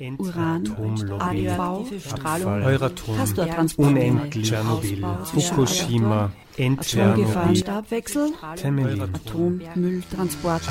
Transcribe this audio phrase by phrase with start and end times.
[0.00, 3.16] Uran, radioaktive Strahlung, Euratom,
[3.76, 6.32] unendlich, Tschernobyl, Fukushima,
[8.56, 9.02] Temelin.
[9.02, 10.62] Atommülltransport.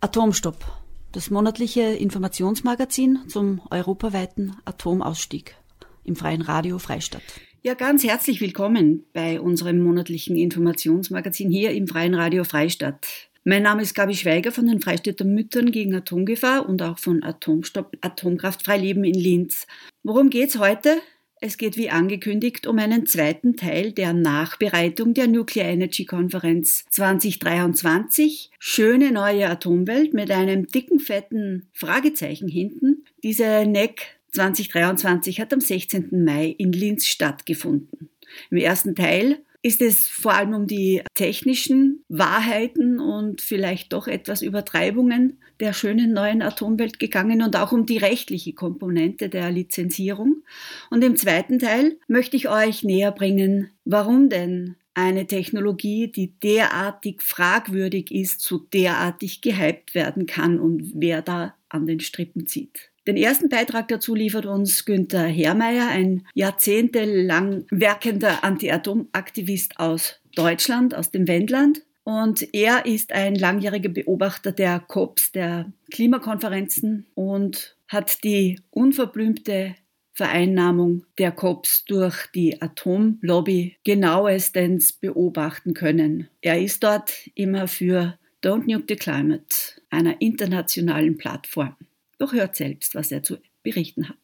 [0.00, 0.64] Atomstopp,
[1.10, 5.56] das monatliche Informationsmagazin zum europaweiten Atomausstieg
[6.04, 7.22] im freien Radio Freistadt.
[7.62, 13.29] Ja, ganz herzlich willkommen bei unserem monatlichen Informationsmagazin hier im freien Radio Freistadt.
[13.42, 17.96] Mein Name ist Gabi Schweiger von den Freistädter Müttern gegen Atomgefahr und auch von Atomstopp
[18.02, 19.66] Atomkraftfrei Leben in Linz.
[20.02, 20.98] Worum geht's heute?
[21.40, 28.50] Es geht wie angekündigt um einen zweiten Teil der Nachbereitung der Nuclear Energy Konferenz 2023.
[28.58, 33.06] Schöne neue Atomwelt mit einem dicken, fetten Fragezeichen hinten.
[33.22, 36.24] Diese NEC 2023 hat am 16.
[36.24, 38.10] Mai in Linz stattgefunden.
[38.50, 44.42] Im ersten Teil ist es vor allem um die technischen Wahrheiten und vielleicht doch etwas
[44.42, 50.42] Übertreibungen der schönen neuen Atomwelt gegangen und auch um die rechtliche Komponente der Lizenzierung.
[50.90, 57.22] Und im zweiten Teil möchte ich euch näher bringen, warum denn eine Technologie, die derartig
[57.22, 62.90] fragwürdig ist, so derartig gehypt werden kann und wer da an den Strippen zieht.
[63.10, 71.10] Den ersten Beitrag dazu liefert uns Günther Herrmeier, ein jahrzehntelang werkender Anti-Atom-Aktivist aus Deutschland, aus
[71.10, 71.82] dem Wendland.
[72.04, 79.74] Und er ist ein langjähriger Beobachter der COPs, der Klimakonferenzen und hat die unverblümte
[80.12, 86.28] Vereinnahmung der COPs durch die Atomlobby genauestens beobachten können.
[86.42, 89.56] Er ist dort immer für Don't Nuke the Climate,
[89.90, 91.74] einer internationalen Plattform.
[92.20, 94.18] Doch hört selbst, was er zu berichten hat.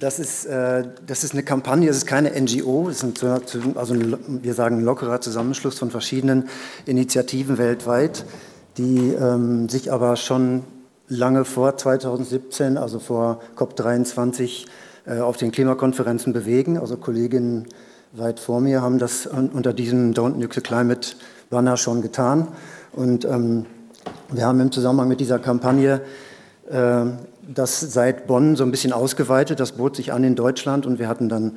[0.00, 3.92] Das ist, äh, das ist eine Kampagne, es ist keine NGO, es ist ein, also
[3.94, 6.48] ein, wir sagen ein lockerer Zusammenschluss von verschiedenen
[6.86, 8.24] Initiativen weltweit,
[8.78, 10.64] die ähm, sich aber schon
[11.06, 14.64] lange vor 2017, also vor COP23,
[15.04, 16.78] äh, auf den Klimakonferenzen bewegen.
[16.78, 17.68] Also Kolleginnen
[18.12, 21.10] weit vor mir haben das unter diesem Don't Nuke the Climate
[21.50, 22.48] Banner schon getan.
[22.92, 23.66] Und ähm,
[24.30, 26.00] wir haben im Zusammenhang mit dieser Kampagne
[26.68, 29.60] das seit Bonn so ein bisschen ausgeweitet.
[29.60, 31.56] Das bot sich an in Deutschland und wir hatten dann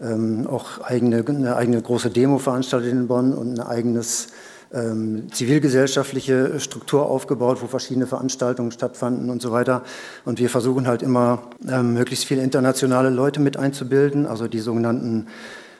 [0.00, 4.28] ähm, auch eigene, eine eigene große Demo veranstaltet in Bonn und eine eigenes
[4.72, 9.82] ähm, zivilgesellschaftliche Struktur aufgebaut, wo verschiedene Veranstaltungen stattfanden und so weiter.
[10.24, 15.28] Und wir versuchen halt immer ähm, möglichst viele internationale Leute mit einzubilden, also die sogenannten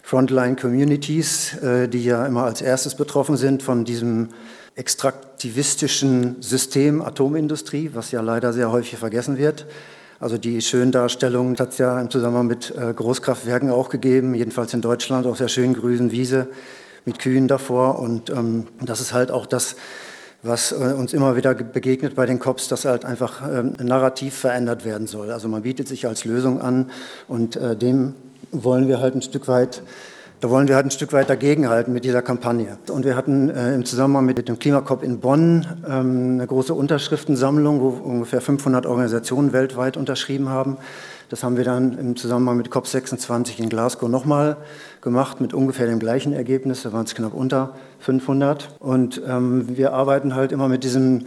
[0.03, 4.28] Frontline Communities, äh, die ja immer als erstes betroffen sind von diesem
[4.76, 9.66] extraktivistischen System Atomindustrie, was ja leider sehr häufig vergessen wird.
[10.20, 14.81] Also die Schöndarstellung hat es ja im Zusammenhang mit äh, Großkraftwerken auch gegeben, jedenfalls in
[14.82, 16.48] Deutschland auf der schönen grünen Wiese
[17.04, 17.98] mit Kühen davor.
[17.98, 19.76] Und ähm, das ist halt auch das,
[20.42, 24.84] was äh, uns immer wieder begegnet bei den COPs, dass halt einfach ähm, narrativ verändert
[24.84, 25.31] werden soll.
[25.31, 26.91] Also man bietet sich als Lösung an
[27.28, 28.14] und äh, dem
[28.53, 29.82] wollen wir halt ein Stück weit
[30.41, 32.76] da wollen wir halt ein Stück weit dagegenhalten mit dieser Kampagne.
[32.91, 37.80] Und wir hatten äh, im Zusammenhang mit dem Klimakop in Bonn ähm, eine große Unterschriftensammlung,
[37.80, 40.76] wo ungefähr 500 Organisationen weltweit unterschrieben haben.
[41.28, 44.58] Das haben wir dann im Zusammenhang mit COP26 in Glasgow nochmal
[45.00, 46.82] gemacht, mit ungefähr dem gleichen Ergebnis.
[46.82, 48.76] Da waren es knapp unter 500.
[48.78, 51.26] Und ähm, wir arbeiten halt immer mit diesem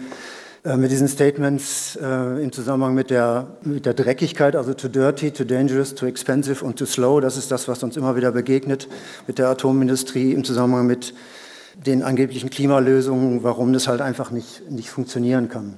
[0.66, 5.32] äh, mit diesen Statements äh, im Zusammenhang mit der, mit der Dreckigkeit, also too dirty,
[5.32, 7.22] too dangerous, too expensive und too slow.
[7.22, 8.90] Das ist das, was uns immer wieder begegnet
[9.26, 11.14] mit der Atomindustrie im Zusammenhang mit
[11.86, 15.78] den angeblichen Klimalösungen, warum das halt einfach nicht, nicht funktionieren kann.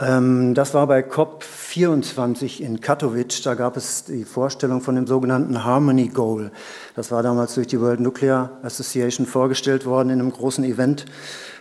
[0.00, 3.42] Ähm, das war bei COP24 in Katowice.
[3.42, 6.50] Da gab es die Vorstellung von dem sogenannten Harmony Goal.
[6.96, 11.04] Das war damals durch die World Nuclear Association vorgestellt worden in einem großen Event.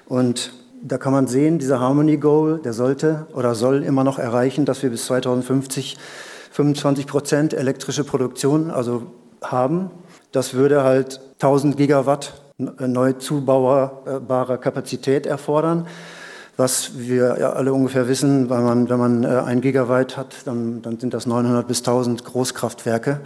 [0.05, 4.65] Und da kann man sehen, dieser Harmony Goal, der sollte oder soll immer noch erreichen,
[4.65, 5.97] dass wir bis 2050
[6.51, 9.03] 25 Prozent elektrische Produktion also
[9.41, 9.89] haben.
[10.31, 15.87] Das würde halt 1000 Gigawatt neu zubaubare Kapazität erfordern,
[16.57, 20.81] was wir ja alle ungefähr wissen, weil man, wenn man äh, ein Gigawatt hat, dann,
[20.81, 23.21] dann sind das 900 bis 1000 Großkraftwerke.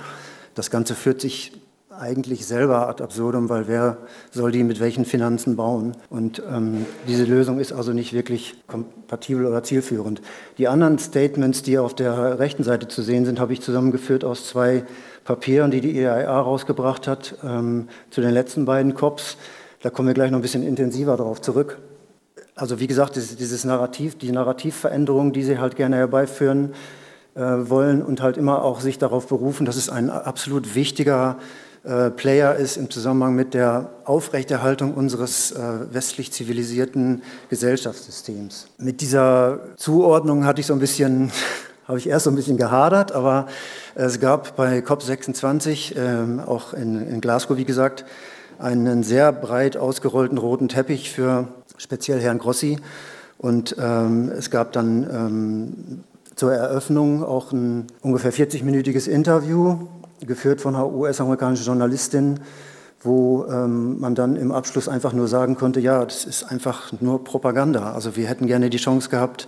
[0.54, 1.52] Das Ganze führt sich
[2.00, 3.98] eigentlich selber ad absurdum, weil wer
[4.32, 5.96] soll die mit welchen Finanzen bauen?
[6.10, 10.22] Und ähm, diese Lösung ist also nicht wirklich kompatibel oder zielführend.
[10.58, 14.48] Die anderen Statements, die auf der rechten Seite zu sehen sind, habe ich zusammengeführt aus
[14.48, 14.84] zwei
[15.24, 19.38] Papieren, die die EIA rausgebracht hat ähm, zu den letzten beiden COPs.
[19.82, 21.80] Da kommen wir gleich noch ein bisschen intensiver darauf zurück.
[22.56, 26.74] Also wie gesagt, dieses, Narrativ, die Narrativveränderung, die sie halt gerne herbeiführen
[27.36, 31.38] äh, wollen und halt immer auch sich darauf berufen, das ist ein absolut wichtiger
[32.16, 35.60] Player ist im Zusammenhang mit der Aufrechterhaltung unseres äh,
[35.92, 38.68] westlich zivilisierten Gesellschaftssystems.
[38.78, 41.32] Mit dieser Zuordnung hatte ich so ein bisschen
[41.88, 43.48] habe ich erst so ein bisschen gehadert, aber
[43.94, 48.06] es gab bei COP26, äh, auch in, in, Glasgow, wie gesagt,
[48.58, 51.48] einen sehr breit ausgerollten roten Teppich für
[51.78, 52.80] speziell Herrn Grossi.
[53.38, 56.04] Und ähm, es gab dann ähm,
[56.36, 59.88] zur Eröffnung auch ein ungefähr 40-minütiges Interview,
[60.26, 62.40] geführt von einer US-amerikanischen Journalistin,
[63.02, 67.24] wo ähm, man dann im Abschluss einfach nur sagen konnte, ja, das ist einfach nur
[67.24, 67.94] Propaganda.
[67.94, 69.48] Also wir hätten gerne die Chance gehabt,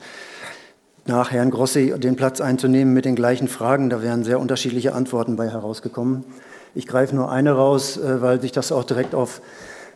[1.05, 3.89] nach Herrn Grossi den Platz einzunehmen mit den gleichen Fragen.
[3.89, 6.23] Da wären sehr unterschiedliche Antworten bei herausgekommen.
[6.75, 9.41] Ich greife nur eine raus, äh, weil sich das auch direkt auf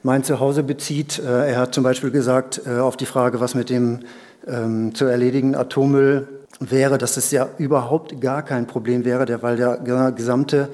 [0.04, 1.20] mein Zuhause bezieht.
[1.20, 4.00] Äh, er hat zum Beispiel gesagt, äh, auf die Frage, was mit dem
[4.48, 6.28] ähm, zu erledigen Atommüll
[6.62, 10.70] wäre, dass es ja überhaupt gar kein Problem wäre, weil der gesamte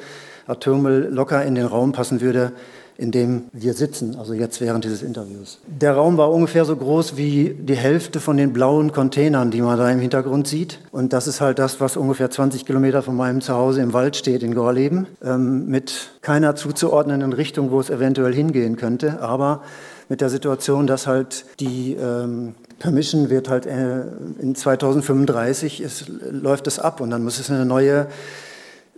[0.46, 2.52] Atommüll locker in den Raum passen würde,
[2.98, 5.60] in dem wir sitzen, also jetzt während dieses Interviews.
[5.68, 9.78] Der Raum war ungefähr so groß wie die Hälfte von den blauen Containern, die man
[9.78, 10.80] da im Hintergrund sieht.
[10.92, 14.42] Und das ist halt das, was ungefähr 20 Kilometer von meinem Zuhause im Wald steht
[14.42, 19.62] in Gorleben, ähm, mit keiner zuzuordnenden Richtung, wo es eventuell hingehen könnte, aber
[20.10, 24.02] mit der Situation, dass halt die ähm, Permission wird halt äh,
[24.40, 28.08] in 2035 ist, läuft es ab und dann muss es eine neue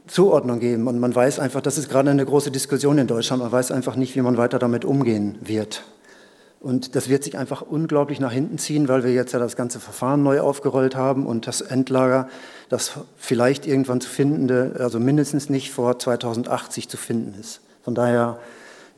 [0.07, 0.87] Zuordnung geben.
[0.87, 3.95] Und man weiß einfach, das ist gerade eine große Diskussion in Deutschland, man weiß einfach
[3.95, 5.83] nicht, wie man weiter damit umgehen wird.
[6.59, 9.79] Und das wird sich einfach unglaublich nach hinten ziehen, weil wir jetzt ja das ganze
[9.79, 12.27] Verfahren neu aufgerollt haben und das Endlager,
[12.67, 17.61] das vielleicht irgendwann zu findende, also mindestens nicht vor 2080 zu finden ist.
[17.81, 18.39] Von daher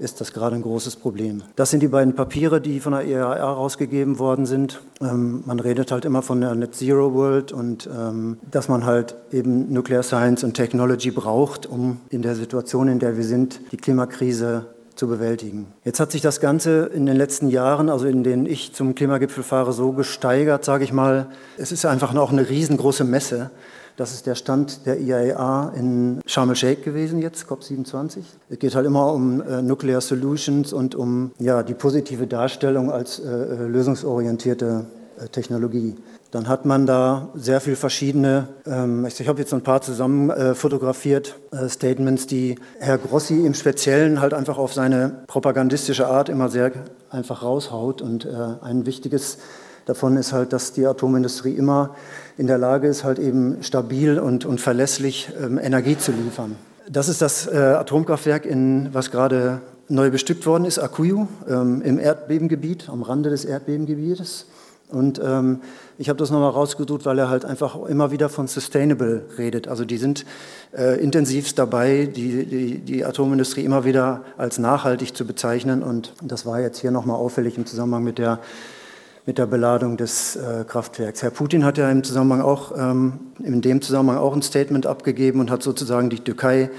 [0.01, 1.43] ist das gerade ein großes Problem.
[1.55, 4.81] Das sind die beiden Papiere, die von der EAR rausgegeben worden sind.
[4.99, 9.15] Ähm, man redet halt immer von der Net Zero World und ähm, dass man halt
[9.31, 13.77] eben Nuclear Science und Technology braucht, um in der Situation, in der wir sind, die
[13.77, 14.65] Klimakrise
[14.95, 15.67] zu bewältigen.
[15.85, 19.43] Jetzt hat sich das Ganze in den letzten Jahren, also in denen ich zum Klimagipfel
[19.43, 21.27] fahre, so gesteigert, sage ich mal.
[21.57, 23.51] Es ist einfach auch eine riesengroße Messe.
[23.97, 28.19] Das ist der Stand der IAEA in Sharm el-Sheikh gewesen jetzt, COP27.
[28.49, 33.19] Es geht halt immer um äh, Nuclear Solutions und um ja, die positive Darstellung als
[33.19, 34.85] äh, äh lösungsorientierte
[35.21, 35.95] äh, Technologie.
[36.31, 40.55] Dann hat man da sehr viele verschiedene, ähm, ich habe jetzt ein paar zusammen äh,
[40.55, 46.47] fotografiert, äh, Statements, die Herr Grossi im Speziellen halt einfach auf seine propagandistische Art immer
[46.47, 46.71] sehr
[47.09, 48.01] einfach raushaut.
[48.01, 49.37] Und ein wichtiges
[49.85, 51.95] davon ist halt, dass die Atomindustrie immer
[52.41, 56.55] in der Lage ist, halt eben stabil und, und verlässlich ähm, Energie zu liefern.
[56.89, 61.99] Das ist das äh, Atomkraftwerk, in, was gerade neu bestückt worden ist, Akuyu, ähm, im
[61.99, 64.47] Erdbebengebiet, am Rande des Erdbebengebietes.
[64.89, 65.61] Und ähm,
[65.99, 69.67] ich habe das nochmal rausgesucht, weil er halt einfach immer wieder von Sustainable redet.
[69.67, 70.25] Also die sind
[70.75, 75.83] äh, intensivst dabei, die, die, die, Atomindustrie immer wieder als nachhaltig zu bezeichnen.
[75.83, 78.39] Und das war jetzt hier nochmal auffällig im Zusammenhang mit der
[79.25, 81.21] mit der Beladung des äh, Kraftwerks.
[81.21, 85.39] Herr Putin hat ja im Zusammenhang auch, ähm, in dem Zusammenhang auch ein Statement abgegeben
[85.39, 86.69] und hat sozusagen die Türkei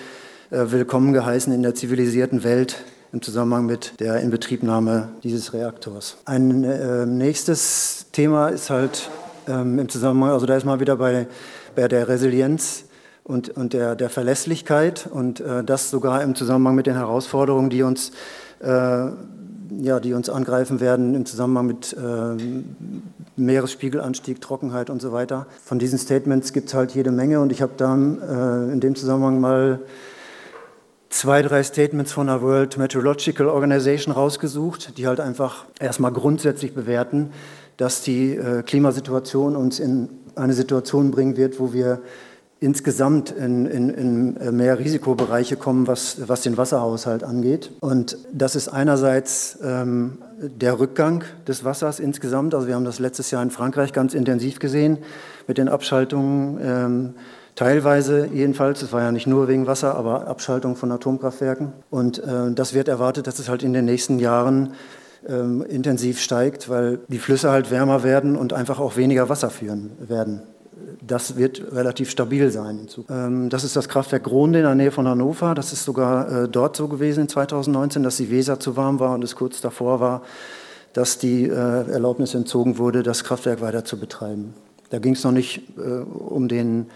[0.50, 6.16] äh, willkommen geheißen in der zivilisierten Welt im Zusammenhang mit der Inbetriebnahme dieses Reaktors.
[6.24, 9.10] Ein äh, nächstes Thema ist halt
[9.46, 11.28] ähm, im Zusammenhang, also da ist mal wieder bei,
[11.76, 12.84] bei der Resilienz
[13.22, 17.82] und, und der, der Verlässlichkeit und äh, das sogar im Zusammenhang mit den Herausforderungen, die
[17.82, 18.10] uns
[18.60, 19.10] äh,
[19.80, 22.36] ja, die uns angreifen werden im Zusammenhang mit äh,
[23.36, 25.46] Meeresspiegelanstieg, Trockenheit und so weiter.
[25.64, 28.94] Von diesen Statements gibt es halt jede Menge und ich habe dann äh, in dem
[28.94, 29.80] Zusammenhang mal
[31.08, 37.30] zwei, drei Statements von der World Meteorological Organization rausgesucht, die halt einfach erstmal grundsätzlich bewerten,
[37.76, 42.00] dass die äh, Klimasituation uns in eine Situation bringen wird, wo wir
[42.62, 47.72] insgesamt in, in, in mehr Risikobereiche kommen, was, was den Wasserhaushalt angeht.
[47.80, 52.54] Und das ist einerseits ähm, der Rückgang des Wassers insgesamt.
[52.54, 54.98] Also wir haben das letztes Jahr in Frankreich ganz intensiv gesehen
[55.46, 56.58] mit den Abschaltungen.
[56.62, 57.14] Ähm,
[57.54, 61.74] Teilweise jedenfalls, es war ja nicht nur wegen Wasser, aber Abschaltung von Atomkraftwerken.
[61.90, 64.72] Und äh, das wird erwartet, dass es halt in den nächsten Jahren
[65.28, 69.90] ähm, intensiv steigt, weil die Flüsse halt wärmer werden und einfach auch weniger Wasser führen
[70.00, 70.40] werden
[71.00, 72.88] das wird relativ stabil sein.
[73.08, 75.54] Ähm, das ist das Kraftwerk Gronde in der Nähe von Hannover.
[75.54, 79.14] Das ist sogar äh, dort so gewesen in 2019, dass die Weser zu warm war
[79.14, 80.22] und es kurz davor war,
[80.92, 84.54] dass die äh, Erlaubnis entzogen wurde, das Kraftwerk weiter zu betreiben.
[84.90, 86.86] Da ging es noch nicht äh, um den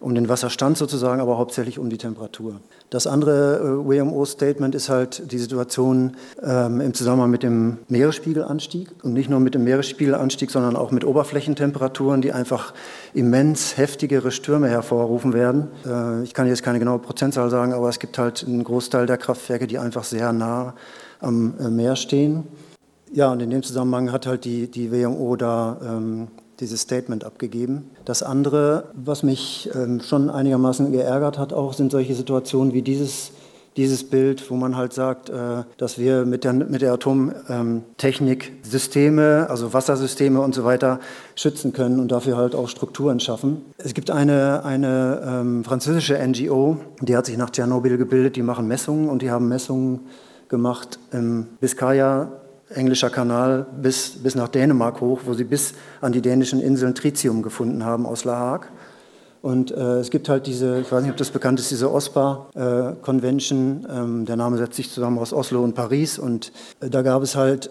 [0.00, 2.60] um den Wasserstand sozusagen, aber hauptsächlich um die Temperatur.
[2.90, 9.12] Das andere äh, WMO-Statement ist halt die Situation ähm, im Zusammenhang mit dem Meeresspiegelanstieg und
[9.12, 12.74] nicht nur mit dem Meeresspiegelanstieg, sondern auch mit Oberflächentemperaturen, die einfach
[13.12, 15.68] immens heftigere Stürme hervorrufen werden.
[15.84, 19.18] Äh, ich kann jetzt keine genaue Prozentzahl sagen, aber es gibt halt einen Großteil der
[19.18, 20.74] Kraftwerke, die einfach sehr nah
[21.20, 22.44] am äh, Meer stehen.
[23.12, 26.28] Ja, und in dem Zusammenhang hat halt die, die WMO da ähm,
[26.60, 27.90] dieses Statement abgegeben.
[28.04, 33.32] Das andere, was mich ähm, schon einigermaßen geärgert hat, auch sind solche Situationen wie dieses,
[33.76, 39.46] dieses Bild, wo man halt sagt, äh, dass wir mit der, mit der Atomtechnik Systeme,
[39.50, 41.00] also Wassersysteme und so weiter
[41.34, 43.62] schützen können und dafür halt auch Strukturen schaffen.
[43.76, 48.66] Es gibt eine, eine ähm, französische NGO, die hat sich nach Tschernobyl gebildet, die machen
[48.66, 50.00] Messungen und die haben Messungen
[50.48, 52.30] gemacht im Biskaya
[52.70, 57.42] englischer Kanal bis, bis nach Dänemark hoch, wo sie bis an die dänischen Inseln Tritium
[57.42, 58.68] gefunden haben aus La Hague.
[59.42, 63.86] Und äh, es gibt halt diese, ich weiß nicht, ob das bekannt ist, diese OSPA-Convention.
[63.88, 66.18] Äh, ähm, der Name setzt sich zusammen aus Oslo und Paris.
[66.18, 67.70] Und äh, da gab es halt,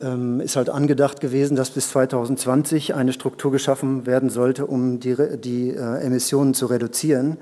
[0.00, 5.16] ähm, ist halt angedacht gewesen, dass bis 2020 eine Struktur geschaffen werden sollte, um die,
[5.40, 7.38] die äh, Emissionen zu reduzieren.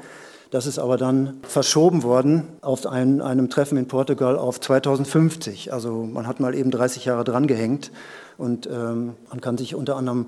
[0.55, 5.73] Das ist aber dann verschoben worden auf ein, einem Treffen in Portugal auf 2050.
[5.73, 7.91] Also man hat mal eben 30 Jahre dran gehängt.
[8.39, 10.27] Und ähm, man kann sich unter anderem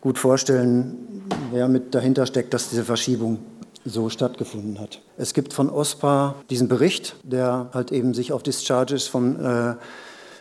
[0.00, 3.38] gut vorstellen, wer mit dahinter steckt, dass diese Verschiebung
[3.84, 5.00] so stattgefunden hat.
[5.16, 9.74] Es gibt von OSPA diesen Bericht, der halt eben sich auf Discharges von äh,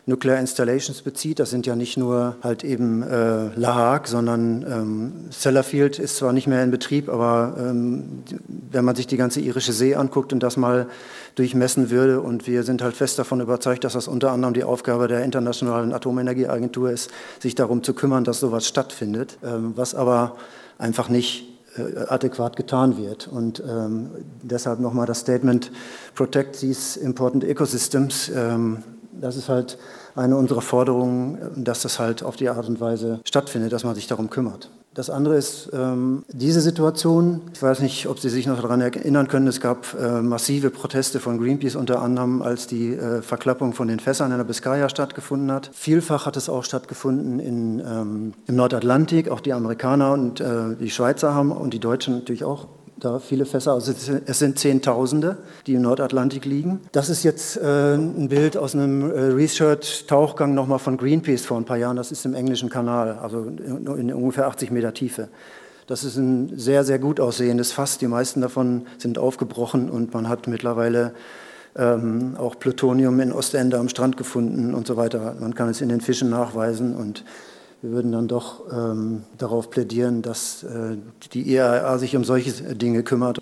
[0.07, 1.37] Nuclear Installations bezieht.
[1.39, 6.31] Das sind ja nicht nur halt eben äh, La Hague, sondern ähm, Sellafield ist zwar
[6.31, 8.23] nicht mehr in Betrieb, aber ähm,
[8.71, 10.87] wenn man sich die ganze irische See anguckt und das mal
[11.35, 15.09] durchmessen würde, und wir sind halt fest davon überzeugt, dass das unter anderem die Aufgabe
[15.09, 20.37] der Internationalen Atomenergieagentur ist, sich darum zu kümmern, dass sowas stattfindet, ähm, was aber
[20.77, 23.27] einfach nicht äh, adäquat getan wird.
[23.27, 24.09] Und ähm,
[24.41, 25.69] deshalb nochmal das Statement,
[26.15, 28.31] Protect these important ecosystems.
[28.33, 28.83] Ähm,
[29.21, 29.77] das ist halt
[30.15, 34.07] eine unserer Forderungen, dass das halt auf die Art und Weise stattfindet, dass man sich
[34.07, 34.69] darum kümmert.
[34.97, 37.41] Das andere ist ähm, diese Situation.
[37.53, 39.45] Ich weiß nicht, ob Sie sich noch daran erinnern können.
[39.45, 43.99] Es gab äh, massive Proteste von Greenpeace unter anderem, als die äh, Verklappung von den
[43.99, 45.69] Fässern in der Biskaya stattgefunden hat.
[45.71, 49.29] Vielfach hat es auch stattgefunden in, ähm, im Nordatlantik.
[49.29, 52.65] Auch die Amerikaner und äh, die Schweizer haben und die Deutschen natürlich auch
[52.99, 53.73] da viele Fässer.
[53.73, 53.93] Also
[54.25, 56.81] es sind Zehntausende, die im Nordatlantik liegen.
[56.91, 61.65] Das ist jetzt äh, ein Bild aus einem äh, Research-Tauchgang nochmal von Greenpeace vor ein
[61.65, 61.97] paar Jahren.
[61.97, 65.29] Das ist im englischen Kanal, also in, in ungefähr 80 Meter Tiefe.
[65.87, 67.97] Das ist ein sehr, sehr gut aussehendes Fass.
[67.97, 71.13] Die meisten davon sind aufgebrochen und man hat mittlerweile
[71.77, 75.35] ähm, auch Plutonium in Ostende am Strand gefunden und so weiter.
[75.39, 77.23] Man kann es in den Fischen nachweisen und
[77.81, 80.97] wir würden dann doch ähm, darauf plädieren, dass äh,
[81.33, 83.39] die IAEA sich um solche Dinge kümmert.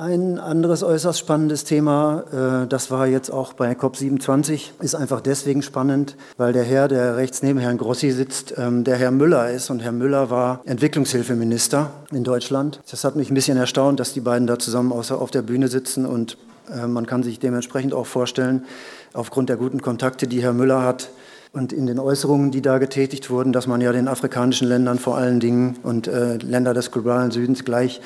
[0.00, 2.22] Ein anderes äußerst spannendes Thema,
[2.62, 7.16] äh, das war jetzt auch bei COP27, ist einfach deswegen spannend, weil der Herr, der
[7.16, 9.70] rechts neben Herrn Grossi sitzt, ähm, der Herr Müller ist.
[9.70, 12.80] Und Herr Müller war Entwicklungshilfeminister in Deutschland.
[12.88, 16.06] Das hat mich ein bisschen erstaunt, dass die beiden da zusammen auf der Bühne sitzen.
[16.06, 16.38] Und
[16.72, 18.66] äh, man kann sich dementsprechend auch vorstellen,
[19.14, 21.10] aufgrund der guten Kontakte, die Herr Müller hat,
[21.52, 25.16] und in den Äußerungen, die da getätigt wurden, dass man ja den afrikanischen Ländern vor
[25.16, 28.00] allen Dingen und äh, Länder des globalen Südens gleich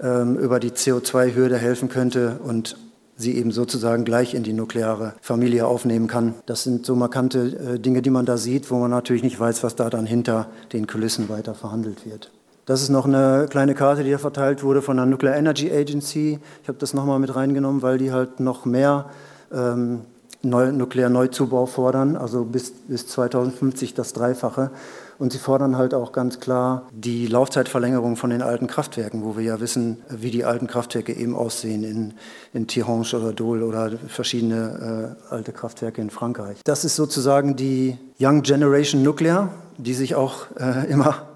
[0.00, 2.76] ähm, über die CO2-Hürde helfen könnte und
[3.16, 6.34] sie eben sozusagen gleich in die nukleare Familie aufnehmen kann.
[6.46, 9.62] Das sind so markante äh, Dinge, die man da sieht, wo man natürlich nicht weiß,
[9.62, 12.30] was da dann hinter den Kulissen weiter verhandelt wird.
[12.64, 16.38] Das ist noch eine kleine Karte, die da verteilt wurde von der Nuclear Energy Agency.
[16.62, 19.06] Ich habe das nochmal mit reingenommen, weil die halt noch mehr
[19.52, 20.02] ähm,
[20.42, 24.70] Neu Nuklearneuzubau fordern, also bis, bis 2050 das Dreifache.
[25.18, 29.44] Und sie fordern halt auch ganz klar die Laufzeitverlängerung von den alten Kraftwerken, wo wir
[29.44, 32.14] ja wissen, wie die alten Kraftwerke eben aussehen in,
[32.52, 36.58] in Tihange oder Dole oder verschiedene äh, alte Kraftwerke in Frankreich.
[36.64, 41.28] Das ist sozusagen die Young Generation Nuclear, die sich auch äh, immer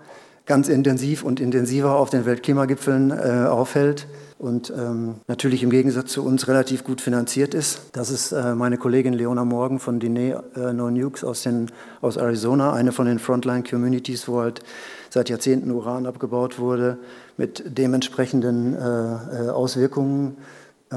[0.47, 4.09] ganz intensiv und intensiver auf den Weltklimagipfeln äh, aufhält
[4.39, 7.91] und ähm, natürlich im Gegensatz zu uns relativ gut finanziert ist.
[7.93, 11.71] Das ist äh, meine Kollegin Leona Morgan von Dine äh, No Nukes aus, den,
[12.03, 14.63] aus Arizona, eine von den Frontline Communities, wo halt
[15.09, 16.99] seit Jahrzehnten Uran abgebaut wurde,
[17.39, 20.37] mit dementsprechenden äh, äh Auswirkungen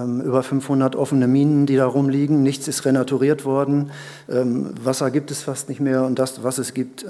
[0.05, 2.43] über 500 offene Minen, die da rumliegen.
[2.43, 3.91] Nichts ist renaturiert worden.
[4.29, 7.07] Ähm, Wasser gibt es fast nicht mehr und das, was es gibt, äh,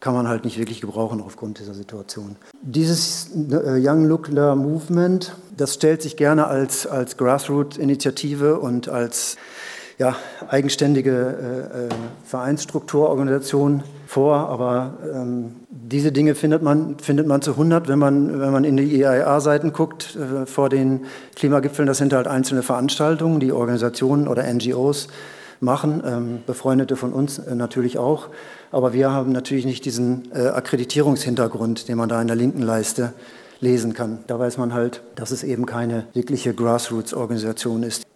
[0.00, 2.36] kann man halt nicht wirklich gebrauchen aufgrund dieser Situation.
[2.62, 9.36] Dieses äh, Young Nuclear Movement, das stellt sich gerne als, als Grassroot-Initiative und als
[9.98, 10.16] ja,
[10.48, 11.94] eigenständige äh,
[12.24, 18.50] Vereinsstrukturorganisation vor, aber ähm, diese Dinge findet man, findet man zu 100, wenn man, wenn
[18.50, 21.02] man in die EIA-Seiten guckt äh, vor den
[21.36, 21.86] Klimagipfeln.
[21.86, 25.06] Das sind halt einzelne Veranstaltungen, die Organisationen oder NGOs
[25.60, 28.30] machen, ähm, Befreundete von uns äh, natürlich auch.
[28.72, 33.12] Aber wir haben natürlich nicht diesen äh, Akkreditierungshintergrund, den man da in der linken Leiste
[33.60, 34.18] lesen kann.
[34.26, 38.09] Da weiß man halt, dass es eben keine wirkliche Grassroots-Organisation ist.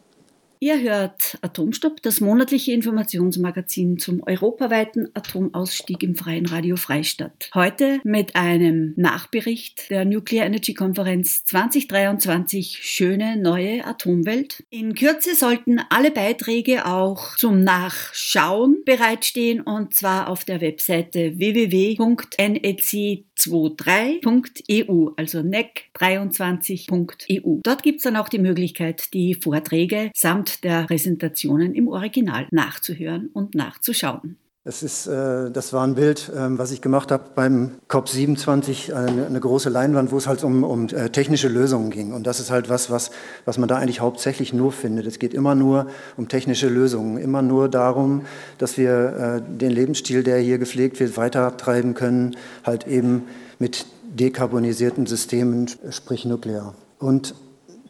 [0.65, 7.51] Ihr hört Atomstopp, das monatliche Informationsmagazin zum europaweiten Atomausstieg im freien Radio Freistadt.
[7.53, 14.65] Heute mit einem Nachbericht der Nuclear Energy Konferenz 2023 Schöne neue Atomwelt.
[14.71, 23.25] In Kürze sollten alle Beiträge auch zum Nachschauen bereitstehen und zwar auf der Webseite www.nec
[23.37, 27.61] 23.eu, also nec23.eu.
[27.63, 33.31] Dort gibt es dann auch die Möglichkeit, die Vorträge samt der Präsentationen im Original nachzuhören
[33.33, 34.39] und nachzuschauen.
[34.67, 39.27] Das, ist, äh, das war ein Bild, ähm, was ich gemacht habe beim COP27, eine,
[39.27, 42.15] eine, große Leinwand, wo es halt um, um äh, technische Lösungen ging.
[42.15, 43.11] Und das ist halt was, was,
[43.45, 45.05] was man da eigentlich hauptsächlich nur findet.
[45.05, 48.23] Es geht immer nur um technische Lösungen, immer nur darum,
[48.57, 53.25] dass wir äh, den Lebensstil, der hier gepflegt wird, weitertreiben können, halt eben
[53.59, 56.75] mit dekarbonisierten Systemen, sprich nuklear.
[56.99, 57.35] Und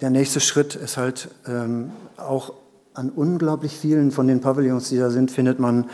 [0.00, 2.52] der nächste Schritt ist halt ähm, auch
[2.94, 5.84] an unglaublich vielen von den Pavillons, die da sind, findet man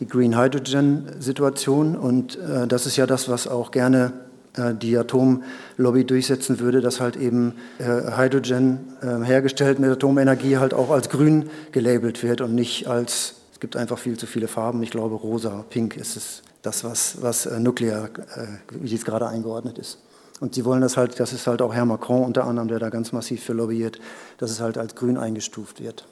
[0.00, 1.96] die Green Hydrogen-Situation.
[1.96, 4.12] Und äh, das ist ja das, was auch gerne
[4.56, 10.74] äh, die Atomlobby durchsetzen würde, dass halt eben äh, Hydrogen äh, hergestellt mit Atomenergie halt
[10.74, 14.82] auch als grün gelabelt wird und nicht als, es gibt einfach viel zu viele Farben.
[14.82, 19.26] Ich glaube, rosa, pink ist es das, was, was äh, nuklear, äh, wie es gerade
[19.26, 19.98] eingeordnet ist.
[20.40, 22.90] Und sie wollen das halt, das ist halt auch Herr Macron unter anderem, der da
[22.90, 24.00] ganz massiv für lobbyiert,
[24.38, 26.06] dass es halt als grün eingestuft wird.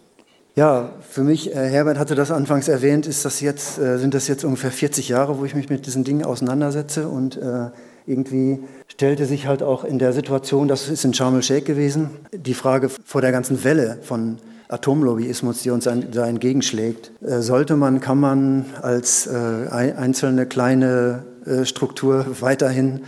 [0.55, 4.29] Ja, für mich, äh, Herbert hatte das anfangs erwähnt, ist das jetzt, äh, sind das
[4.29, 7.71] jetzt ungefähr 40 Jahre, wo ich mich mit diesen Dingen auseinandersetze und äh,
[8.07, 12.53] irgendwie stellte sich halt auch in der Situation, das ist in Sharm el-Sheikh gewesen, die
[12.53, 14.37] Frage vor der ganzen Welle von
[14.69, 17.13] Atomlobbyismus, die uns da entgegenschlägt.
[17.23, 23.01] Äh, sollte man, kann man als äh, einzelne kleine äh, Struktur weiterhin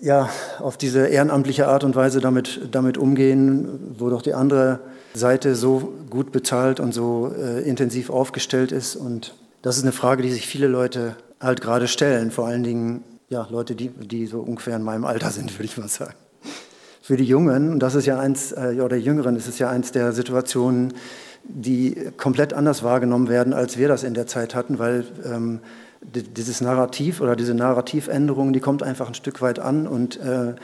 [0.00, 4.80] ja, auf diese ehrenamtliche Art und Weise damit, damit umgehen, wo doch die andere
[5.14, 8.96] Seite so gut bezahlt und so äh, intensiv aufgestellt ist.
[8.96, 12.30] Und das ist eine Frage, die sich viele Leute halt gerade stellen.
[12.30, 15.78] Vor allen Dingen ja, Leute, die, die so ungefähr in meinem Alter sind, würde ich
[15.78, 16.14] mal sagen.
[17.02, 19.92] Für die Jungen, und das ist ja eins, äh, oder Jüngeren, ist es ja eins
[19.92, 20.94] der Situationen,
[21.44, 25.60] die komplett anders wahrgenommen werden, als wir das in der Zeit hatten, weil ähm,
[26.00, 30.54] dieses Narrativ oder diese Narrativänderung, die kommt einfach ein Stück weit an und äh,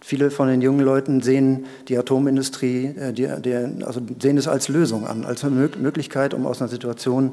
[0.00, 4.68] Viele von den jungen Leuten sehen die Atomindustrie, äh, die, die, also sehen es als
[4.68, 7.32] Lösung an, als eine Möglichkeit, um aus einer Situation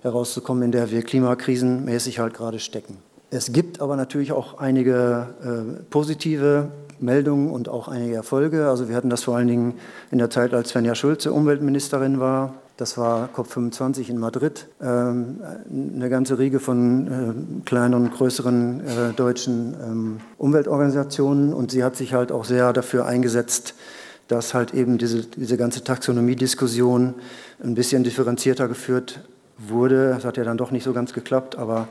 [0.00, 2.98] herauszukommen, in der wir klimakrisenmäßig halt gerade stecken.
[3.30, 6.68] Es gibt aber natürlich auch einige äh, positive
[7.00, 8.68] Meldungen und auch einige Erfolge.
[8.68, 9.74] Also wir hatten das vor allen Dingen
[10.10, 12.54] in der Zeit, als Svenja Schulze Umweltministerin war.
[12.76, 14.66] Das war COP25 in Madrid.
[14.82, 21.52] Ähm, eine ganze Riege von äh, kleineren und größeren äh, deutschen ähm, Umweltorganisationen.
[21.52, 23.74] Und sie hat sich halt auch sehr dafür eingesetzt,
[24.26, 27.14] dass halt eben diese, diese ganze Taxonomie-Diskussion
[27.62, 29.20] ein bisschen differenzierter geführt
[29.56, 30.08] wurde.
[30.08, 31.86] Das hat ja dann doch nicht so ganz geklappt, aber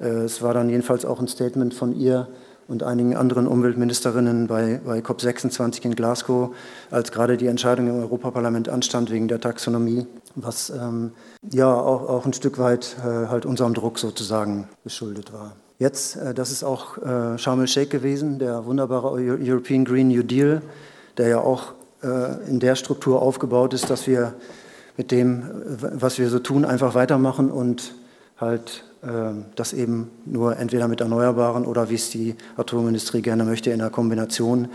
[0.00, 2.26] äh, es war dann jedenfalls auch ein Statement von ihr,
[2.68, 6.54] und einigen anderen Umweltministerinnen bei, bei COP26 in Glasgow,
[6.90, 11.12] als gerade die Entscheidung im Europaparlament anstand wegen der Taxonomie, was ähm,
[11.50, 15.52] ja auch, auch ein Stück weit äh, halt unserem Druck sozusagen geschuldet war.
[15.78, 20.62] Jetzt, äh, das ist auch äh, Sharm el-Sheikh gewesen, der wunderbare European Green New Deal,
[21.18, 24.34] der ja auch äh, in der Struktur aufgebaut ist, dass wir
[24.96, 25.44] mit dem,
[25.80, 27.94] was wir so tun, einfach weitermachen und
[28.36, 28.84] halt
[29.54, 33.90] das eben nur entweder mit Erneuerbaren oder wie es die Atomindustrie gerne möchte, in der
[33.90, 34.68] Kombination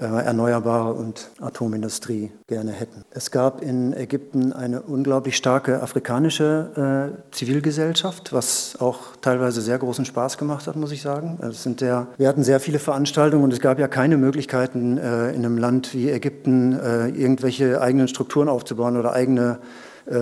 [0.00, 3.04] äh, Erneuerbare und Atomindustrie gerne hätten.
[3.10, 10.04] Es gab in Ägypten eine unglaublich starke afrikanische äh, Zivilgesellschaft, was auch teilweise sehr großen
[10.04, 11.40] Spaß gemacht hat, muss ich sagen.
[11.42, 15.30] Es sind sehr, wir hatten sehr viele Veranstaltungen und es gab ja keine Möglichkeiten, äh,
[15.30, 19.58] in einem Land wie Ägypten irgendwelche eigenen Strukturen aufzubauen oder eigene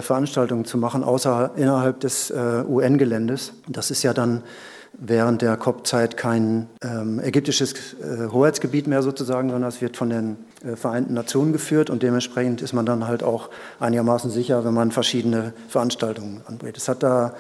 [0.01, 3.53] Veranstaltungen zu machen, außer innerhalb des äh, UN-Geländes.
[3.69, 4.43] Das ist ja dann
[4.99, 10.37] während der COP-Zeit kein ähm, ägyptisches äh, Hoheitsgebiet mehr sozusagen, sondern es wird von den
[10.65, 14.93] äh, Vereinten Nationen geführt und dementsprechend ist man dann halt auch einigermaßen sicher, wenn man
[14.93, 16.79] verschiedene Veranstaltungen anbietet.
[16.79, 17.35] Es hat da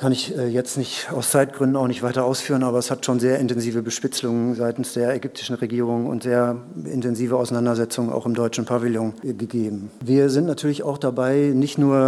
[0.00, 3.20] kann ich äh, jetzt nicht aus Zeitgründen auch nicht weiter ausführen, aber es hat schon
[3.20, 9.12] sehr intensive Bespitzelungen seitens der ägyptischen Regierung und sehr intensive Auseinandersetzungen auch im deutschen Pavillon
[9.22, 9.90] gegeben.
[10.02, 11.98] Wir sind natürlich auch dabei, nicht nur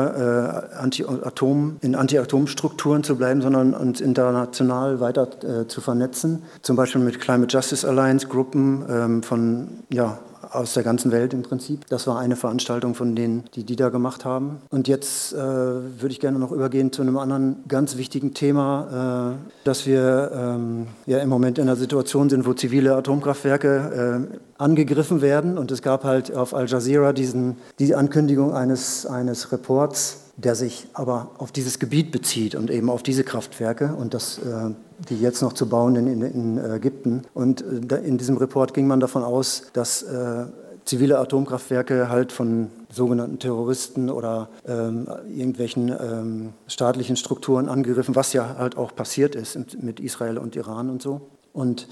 [0.73, 6.45] äh, Anti-Atom, in Anti-Atom-Strukturen zu bleiben, sondern uns international weiter äh, zu vernetzen.
[6.63, 10.19] Zum Beispiel mit Climate Justice Alliance Gruppen ähm, von ja,
[10.55, 11.87] aus der ganzen Welt im Prinzip.
[11.89, 14.59] Das war eine Veranstaltung von denen, die die da gemacht haben.
[14.71, 19.65] Und jetzt äh, würde ich gerne noch übergehen zu einem anderen ganz wichtigen Thema, äh,
[19.65, 25.23] dass wir ähm, ja im Moment in einer Situation sind, wo zivile Atomkraftwerke äh, angegriffen
[25.23, 25.59] werden.
[25.59, 30.87] Und es gab halt auf Al Jazeera diesen, die Ankündigung eines, eines Reports, der sich
[30.95, 34.71] aber auf dieses Gebiet bezieht und eben auf diese Kraftwerke und das, äh,
[35.09, 37.23] die jetzt noch zu bauen in, in Ägypten.
[37.35, 40.47] Und äh, in diesem Report ging man davon aus, dass äh,
[40.85, 48.57] zivile Atomkraftwerke halt von sogenannten Terroristen oder ähm, irgendwelchen ähm, staatlichen Strukturen angegriffen, was ja
[48.59, 51.21] halt auch passiert ist mit Israel und Iran und so.
[51.53, 51.89] Und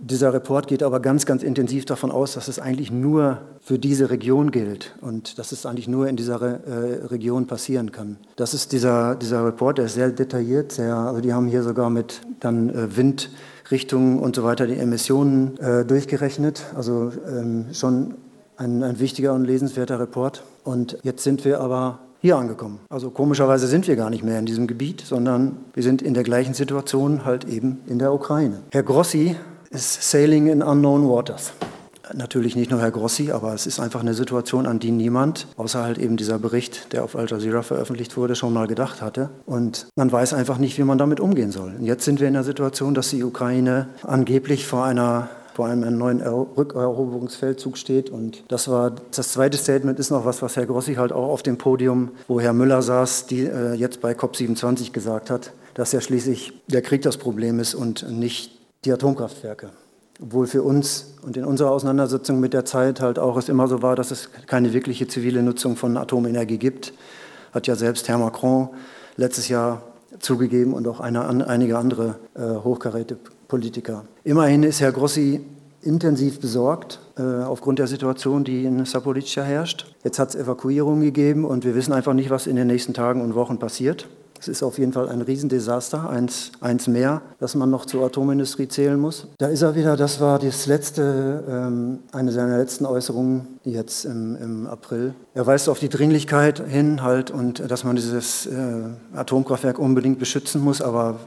[0.00, 4.10] dieser Report geht aber ganz, ganz intensiv davon aus, dass es eigentlich nur für diese
[4.10, 8.18] Region gilt und dass es eigentlich nur in dieser äh, Region passieren kann.
[8.36, 11.90] Das ist dieser, dieser Report, der ist sehr detailliert, sehr, also die haben hier sogar
[11.90, 16.64] mit dann äh, Windrichtungen und so weiter die Emissionen äh, durchgerechnet.
[16.74, 18.14] Also ähm, schon
[18.56, 20.42] ein, ein wichtiger und lesenswerter Report.
[20.64, 22.80] Und jetzt sind wir aber hier angekommen.
[22.88, 26.24] Also komischerweise sind wir gar nicht mehr in diesem Gebiet, sondern wir sind in der
[26.24, 28.60] gleichen Situation halt eben in der Ukraine.
[28.72, 29.36] Herr Grossi
[29.74, 31.52] ist Sailing in Unknown Waters.
[32.12, 35.82] Natürlich nicht nur Herr Grossi, aber es ist einfach eine Situation, an die niemand, außer
[35.82, 39.30] halt eben dieser Bericht, der auf Al Jazeera veröffentlicht wurde, schon mal gedacht hatte.
[39.46, 41.72] Und man weiß einfach nicht, wie man damit umgehen soll.
[41.78, 45.96] Und jetzt sind wir in der Situation, dass die Ukraine angeblich vor einer vor einem
[45.96, 48.10] neuen Rückeroberungsfeldzug steht.
[48.10, 51.44] Und das war das zweite Statement ist noch was, was Herr Grossi halt auch auf
[51.44, 56.00] dem Podium, wo Herr Müller saß, die äh, jetzt bei COP27 gesagt hat, dass ja
[56.00, 59.70] schließlich der Krieg das Problem ist und nicht die Atomkraftwerke.
[60.22, 63.82] Obwohl für uns und in unserer Auseinandersetzung mit der Zeit halt auch es immer so
[63.82, 66.92] war, dass es keine wirkliche zivile Nutzung von Atomenergie gibt,
[67.52, 68.68] hat ja selbst Herr Macron
[69.16, 69.82] letztes Jahr
[70.20, 73.16] zugegeben und auch eine, einige andere äh, hochkaräte
[73.48, 74.04] Politiker.
[74.22, 75.40] Immerhin ist Herr Grossi
[75.82, 79.86] intensiv besorgt äh, aufgrund der Situation, die in Saporica herrscht.
[80.02, 83.20] Jetzt hat es Evakuierungen gegeben und wir wissen einfach nicht, was in den nächsten Tagen
[83.20, 84.08] und Wochen passiert.
[84.44, 88.68] Es ist auf jeden Fall ein Riesendesaster, eins, eins mehr, das man noch zur Atomindustrie
[88.68, 89.26] zählen muss.
[89.38, 94.36] Da ist er wieder, das war das letzte, ähm, eine seiner letzten Äußerungen jetzt im,
[94.36, 95.14] im, April.
[95.32, 98.52] Er weist auf die Dringlichkeit hin halt und dass man dieses äh,
[99.14, 101.20] Atomkraftwerk unbedingt beschützen muss, aber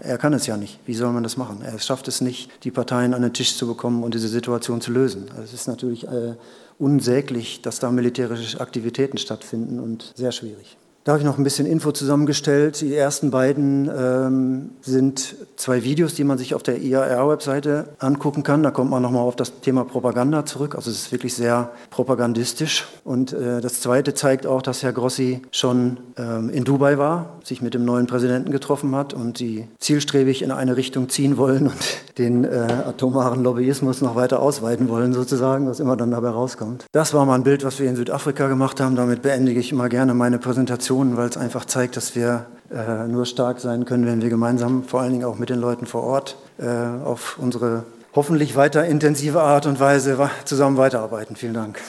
[0.00, 0.80] er kann es ja nicht.
[0.86, 1.58] Wie soll man das machen?
[1.64, 4.90] Er schafft es nicht, die Parteien an den Tisch zu bekommen und diese Situation zu
[4.90, 5.26] lösen.
[5.30, 6.34] Also es ist natürlich äh,
[6.80, 10.76] unsäglich, dass da militärische Aktivitäten stattfinden und sehr schwierig.
[11.06, 12.80] Da habe ich noch ein bisschen Info zusammengestellt.
[12.80, 18.64] Die ersten beiden ähm, sind zwei Videos, die man sich auf der IAR-Webseite angucken kann.
[18.64, 20.74] Da kommt man nochmal auf das Thema Propaganda zurück.
[20.74, 22.88] Also es ist wirklich sehr propagandistisch.
[23.04, 27.62] Und äh, das zweite zeigt auch, dass Herr Grossi schon ähm, in Dubai war, sich
[27.62, 31.76] mit dem neuen Präsidenten getroffen hat und sie zielstrebig in eine Richtung ziehen wollen und
[32.18, 32.48] den äh,
[32.84, 36.86] atomaren Lobbyismus noch weiter ausweiten wollen, sozusagen, was immer dann dabei rauskommt.
[36.90, 38.96] Das war mal ein Bild, was wir in Südafrika gemacht haben.
[38.96, 43.06] Damit beendige ich immer gerne meine Präsentation Aktionen, weil es einfach zeigt, dass wir äh,
[43.06, 46.02] nur stark sein können, wenn wir gemeinsam, vor allen Dingen auch mit den Leuten vor
[46.04, 46.66] Ort, äh,
[47.04, 51.36] auf unsere hoffentlich weiter intensive Art und Weise zusammen weiterarbeiten.
[51.36, 51.82] Vielen Dank.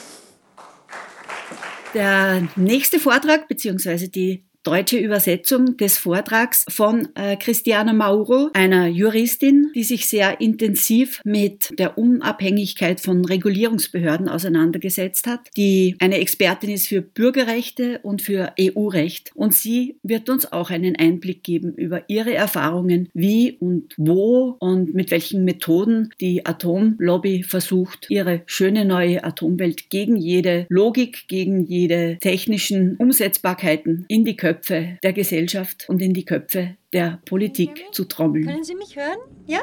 [1.94, 4.08] Der nächste Vortrag bzw.
[4.08, 11.20] die deutsche Übersetzung des Vortrags von äh, Christiana Mauro, einer Juristin, die sich sehr intensiv
[11.24, 18.52] mit der Unabhängigkeit von Regulierungsbehörden auseinandergesetzt hat, die eine Expertin ist für Bürgerrechte und für
[18.60, 19.30] EU-Recht.
[19.34, 24.94] Und sie wird uns auch einen Einblick geben über ihre Erfahrungen, wie und wo und
[24.94, 32.18] mit welchen Methoden die Atomlobby versucht, ihre schöne neue Atomwelt gegen jede Logik, gegen jede
[32.20, 38.04] technischen Umsetzbarkeiten in die Köpfe Köpfe der Gesellschaft und in die Köpfe der Politik zu
[38.04, 38.44] trommeln.
[38.44, 39.18] Können Sie mich hören?
[39.46, 39.60] Ja?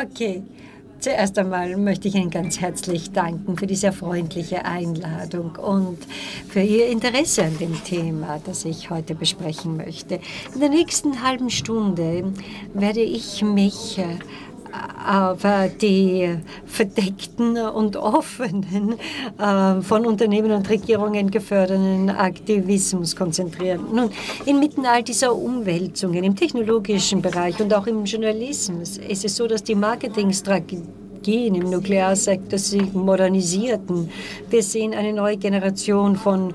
[0.00, 0.42] Okay.
[1.00, 5.98] Zuerst einmal möchte ich Ihnen ganz herzlich danken für diese freundliche Einladung und
[6.48, 10.20] für Ihr Interesse an dem Thema, das ich heute besprechen möchte.
[10.54, 12.32] In der nächsten halben Stunde
[12.72, 14.04] werde ich mich äh,
[15.04, 16.36] aber die
[16.66, 18.96] verdeckten und offenen,
[19.38, 23.86] äh, von Unternehmen und Regierungen geförderten Aktivismus konzentrieren.
[23.92, 24.10] Nun,
[24.44, 29.62] inmitten all dieser Umwälzungen im technologischen Bereich und auch im Journalismus ist es so, dass
[29.62, 34.08] die Marketingstrategien im Nuklearsektor sich modernisierten.
[34.50, 36.52] Wir sehen eine neue Generation von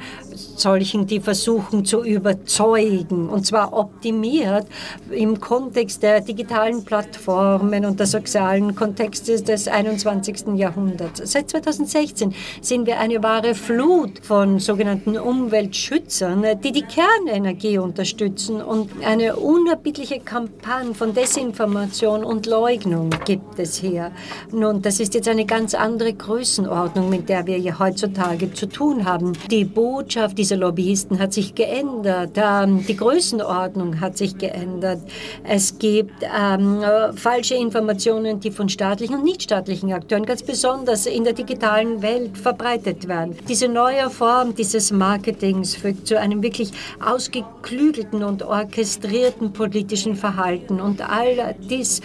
[0.62, 4.68] solchen, die versuchen zu überzeugen, und zwar optimiert
[5.10, 10.56] im Kontext der digitalen Plattformen und der sozialen Kontexte des 21.
[10.56, 11.22] Jahrhunderts.
[11.32, 18.90] Seit 2016 sehen wir eine wahre Flut von sogenannten Umweltschützern, die die Kernenergie unterstützen und
[19.06, 24.12] eine unerbittliche Kampagne von Desinformation und Leugnung gibt es hier.
[24.52, 29.06] Nun, das ist jetzt eine ganz andere Größenordnung, mit der wir hier heutzutage zu tun
[29.06, 29.34] haben.
[29.50, 35.00] Die Botschaft dieser Lobbyisten hat sich geändert, ähm, die Größenordnung hat sich geändert.
[35.44, 36.82] Es gibt ähm,
[37.16, 43.08] falsche Informationen, die von staatlichen und nichtstaatlichen Akteuren ganz besonders in der digitalen Welt verbreitet
[43.08, 43.36] werden.
[43.48, 46.72] Diese neue Form dieses Marketings führt zu einem wirklich
[47.04, 50.80] ausgeklügelten und orchestrierten politischen Verhalten.
[50.80, 52.02] Und all dies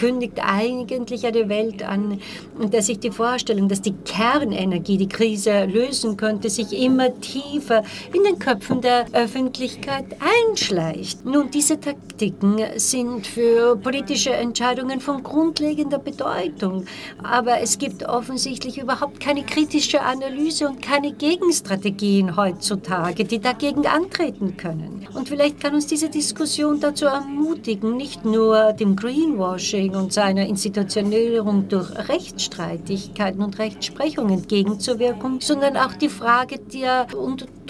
[0.00, 2.20] kündigt eigentlich eine Welt an,
[2.58, 7.82] der sich die Vorstellung, dass die Kernenergie die Krise lösen könnte, sich immer tiefer
[8.14, 10.06] in den Köpfen der Öffentlichkeit
[10.48, 11.26] einschleicht.
[11.26, 16.86] Nun, diese Taktiken sind für politische Entscheidungen von grundlegender Bedeutung,
[17.22, 24.56] aber es gibt offensichtlich überhaupt keine kritische Analyse und keine Gegenstrategien heutzutage, die dagegen antreten
[24.56, 25.06] können.
[25.12, 30.46] Und vielleicht kann uns diese Diskussion dazu ermutigen, nicht nur dem Greenwashing Mobbing und seiner
[30.46, 37.06] Institutionierung durch Rechtsstreitigkeiten und Rechtsprechung entgegenzuwirken, sondern auch die Frage der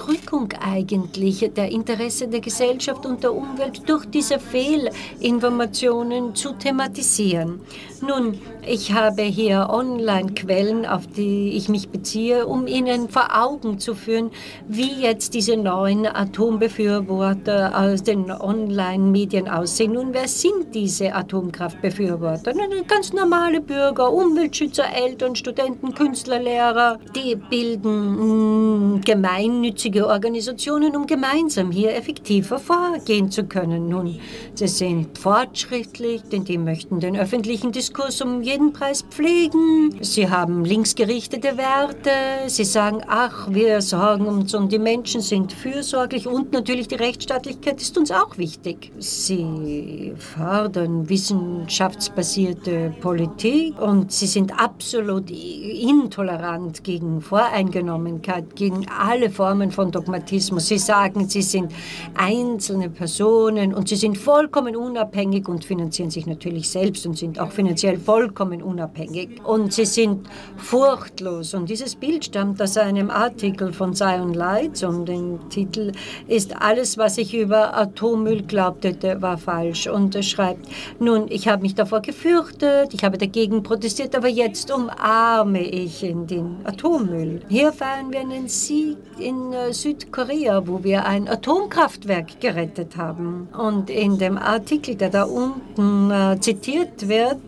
[0.00, 7.60] Unterdrückung eigentlich der Interessen der Gesellschaft und der Umwelt durch diese Fehlinformationen zu thematisieren.
[8.00, 13.94] Nun, ich habe hier Online-Quellen, auf die ich mich beziehe, um Ihnen vor Augen zu
[13.94, 14.30] führen,
[14.68, 19.92] wie jetzt diese neuen Atombefürworter aus den Online-Medien aussehen.
[19.92, 22.54] Nun, wer sind diese Atomkraftbefürworter?
[22.54, 26.98] Nun, ganz normale Bürger, Umweltschützer, Eltern, Studenten, Künstler, Lehrer.
[27.14, 29.00] Die bilden mh, hm,
[29.90, 33.88] gemeinnützige Organisationen, um gemeinsam hier effektiver vorgehen zu können.
[33.88, 34.18] Nun,
[34.54, 39.96] sie sind fortschrittlich, denn die möchten den öffentlichen Diskurs um jeden Preis pflegen.
[40.00, 42.10] Sie haben linksgerichtete Werte.
[42.46, 47.80] Sie sagen, ach, wir sorgen uns um die Menschen, sind fürsorglich und natürlich die Rechtsstaatlichkeit
[47.80, 48.92] ist uns auch wichtig.
[48.98, 59.90] Sie fördern wissenschaftsbasierte Politik und sie sind absolut intolerant gegen Voreingenommenheit, gegen alle Formen von
[59.90, 60.68] Dogmatismus.
[60.68, 61.72] Sie sagen, sie sind
[62.14, 67.52] einzelne Personen und sie sind vollkommen unabhängig und finanzieren sich natürlich selbst und sind auch
[67.52, 71.54] finanziell vollkommen unabhängig und sie sind furchtlos.
[71.54, 75.92] Und dieses Bild stammt aus einem Artikel von Zion Lights und der Titel
[76.26, 79.86] ist Alles, was ich über Atommüll glaubte, war falsch.
[79.86, 80.66] Und er schreibt,
[80.98, 86.26] nun, ich habe mich davor gefürchtet, ich habe dagegen protestiert, aber jetzt umarme ich in
[86.26, 87.42] den Atommüll.
[87.48, 93.48] Hier feiern wir einen Sieg in äh, Südkorea, wo wir ein Atomkraftwerk gerettet haben.
[93.56, 97.40] Und in dem Artikel, der da unten äh, zitiert wird,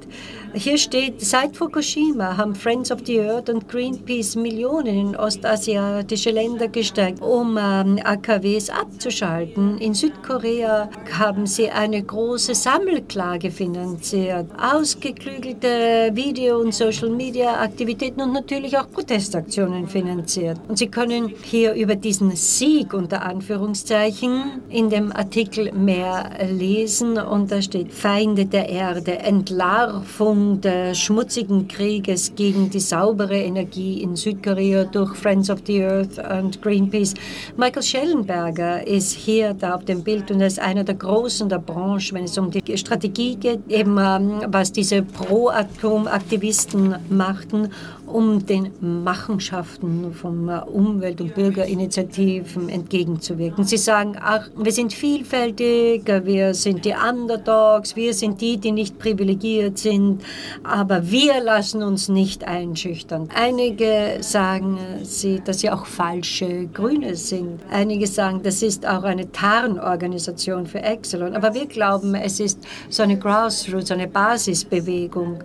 [0.54, 6.68] hier steht, seit Fukushima haben Friends of the Earth und Greenpeace Millionen in ostasiatische Länder
[6.68, 9.78] gesteckt, um ähm, AKWs abzuschalten.
[9.78, 18.90] In Südkorea haben sie eine große Sammelklage finanziert, ausgeklügelte Video- und Social-Media-Aktivitäten und natürlich auch
[18.90, 20.58] Protestaktionen finanziert.
[20.68, 27.50] Und Sie können hier über diesen Sieg unter Anführungszeichen in dem Artikel mehr lesen und
[27.50, 34.84] da steht Feinde der Erde, Entlarvung des schmutzigen Krieges gegen die saubere Energie in Südkorea
[34.84, 37.14] durch Friends of the Earth und Greenpeace.
[37.56, 41.58] Michael Schellenberger ist hier da auf dem Bild und er ist einer der Großen der
[41.58, 47.70] Branche, wenn es um die Strategie geht, eben ähm, was diese Pro-Atom-Aktivisten machten
[48.12, 48.72] um den
[49.04, 53.64] Machenschaften von Umwelt- und Bürgerinitiativen entgegenzuwirken.
[53.64, 58.98] Sie sagen, ach, wir sind vielfältig, wir sind die Underdogs, wir sind die, die nicht
[58.98, 60.22] privilegiert sind,
[60.62, 63.28] aber wir lassen uns nicht einschüchtern.
[63.34, 67.60] Einige sagen, sie, dass sie auch falsche Grüne sind.
[67.70, 71.34] Einige sagen, das ist auch eine Tarnorganisation für Exelon.
[71.34, 75.42] Aber wir glauben, es ist so eine Grassroots, eine Basisbewegung.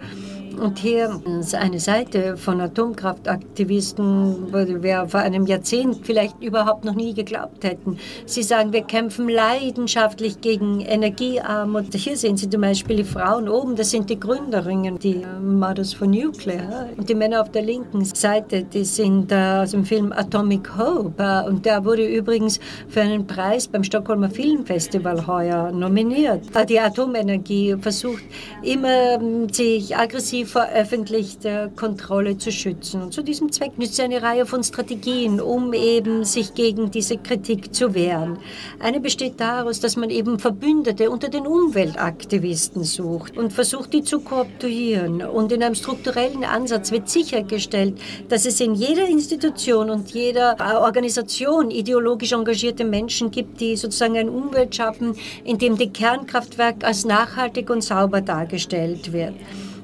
[0.60, 6.96] Und hier ist eine Seite von Atomkraftaktivisten, wo wir vor einem Jahrzehnt vielleicht überhaupt noch
[6.96, 8.00] nie geglaubt hätten.
[8.26, 11.94] Sie sagen, wir kämpfen leidenschaftlich gegen Energiearmut.
[11.94, 16.08] Hier sehen Sie zum Beispiel die Frauen oben, das sind die Gründerinnen, die Mothers for
[16.08, 16.88] Nuclear.
[16.98, 21.46] Und die Männer auf der linken Seite, die sind aus dem Film Atomic Hope.
[21.48, 26.42] Und der wurde übrigens für einen Preis beim Stockholmer Filmfestival heuer nominiert.
[26.68, 28.24] Die Atomenergie versucht
[28.64, 29.20] immer,
[29.52, 33.02] sich aggressiv vor öffentlicher Kontrolle zu schützen.
[33.02, 37.18] Und zu diesem Zweck nützt sie eine Reihe von Strategien, um eben sich gegen diese
[37.18, 38.40] Kritik zu wehren.
[38.80, 44.20] Eine besteht daraus, dass man eben Verbündete unter den Umweltaktivisten sucht und versucht, die zu
[44.20, 45.22] kooptieren.
[45.22, 51.72] Und in einem strukturellen Ansatz wird sichergestellt, dass es in jeder Institution und jeder Organisation
[51.72, 57.70] ideologisch engagierte Menschen gibt, die sozusagen ein Umwelt schaffen, in dem die Kernkraftwerk als nachhaltig
[57.70, 59.34] und sauber dargestellt wird.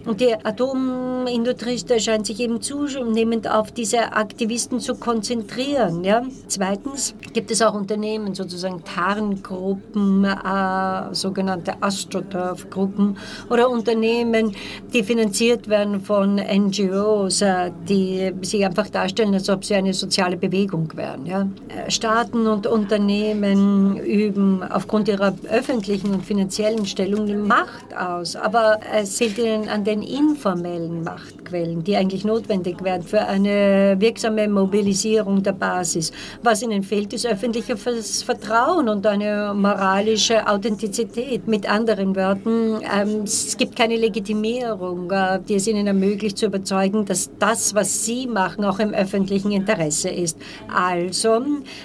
[0.05, 6.03] Und die Atomindustrie scheint sich eben zunehmend auf diese Aktivisten zu konzentrieren.
[6.03, 6.23] Ja?
[6.47, 13.17] Zweitens gibt es auch Unternehmen, sozusagen Tarngruppen, äh, sogenannte Astroturf-Gruppen
[13.49, 14.53] oder Unternehmen,
[14.93, 20.35] die finanziert werden von NGOs, äh, die sich einfach darstellen, als ob sie eine soziale
[20.35, 21.25] Bewegung wären.
[21.25, 21.47] Ja?
[21.69, 29.15] Äh, Staaten und Unternehmen üben aufgrund ihrer öffentlichen und finanziellen Stellung Macht aus, aber es
[29.15, 35.43] zählt ihnen an den den informellen Machtquellen, die eigentlich notwendig wären für eine wirksame Mobilisierung
[35.43, 36.11] der Basis.
[36.41, 41.47] Was ihnen fehlt, ist öffentliches Vertrauen und eine moralische Authentizität.
[41.47, 47.05] Mit anderen Worten, ähm, es gibt keine Legitimierung, äh, die es ihnen ermöglicht zu überzeugen,
[47.05, 50.37] dass das, was sie machen, auch im öffentlichen Interesse ist.
[50.73, 51.41] Also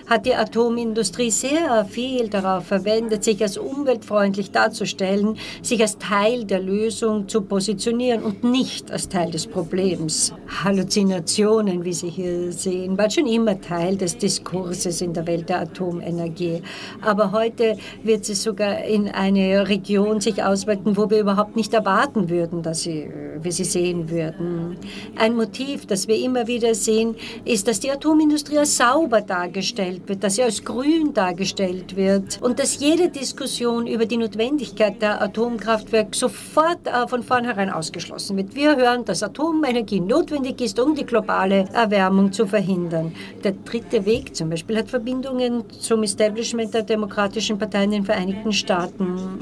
[0.07, 6.61] hat die Atomindustrie sehr viel darauf verwendet, sich als umweltfreundlich darzustellen, sich als Teil der
[6.61, 10.33] Lösung zu positionieren funktionieren und nicht als Teil des Problems.
[10.63, 15.61] Halluzinationen, wie Sie hier sehen, waren schon immer Teil des Diskurses in der Welt der
[15.61, 16.63] Atomenergie.
[17.01, 22.31] Aber heute wird sie sogar in eine Region sich ausweiten, wo wir überhaupt nicht erwarten
[22.31, 23.09] würden, dass sie,
[23.41, 24.77] wir sie sehen würden.
[25.17, 30.23] Ein Motiv, das wir immer wieder sehen, ist, dass die Atomindustrie als sauber dargestellt wird,
[30.23, 36.17] dass sie als grün dargestellt wird und dass jede Diskussion über die Notwendigkeit der Atomkraftwerke
[36.17, 38.55] sofort äh, von vornherein aus ausgeschlossen wird.
[38.55, 43.12] Wir hören, dass Atomenergie notwendig ist, um die globale Erwärmung zu verhindern.
[43.42, 48.53] Der dritte Weg zum Beispiel hat Verbindungen zum Establishment der Demokratischen Partei in den Vereinigten
[48.53, 49.38] Staaten.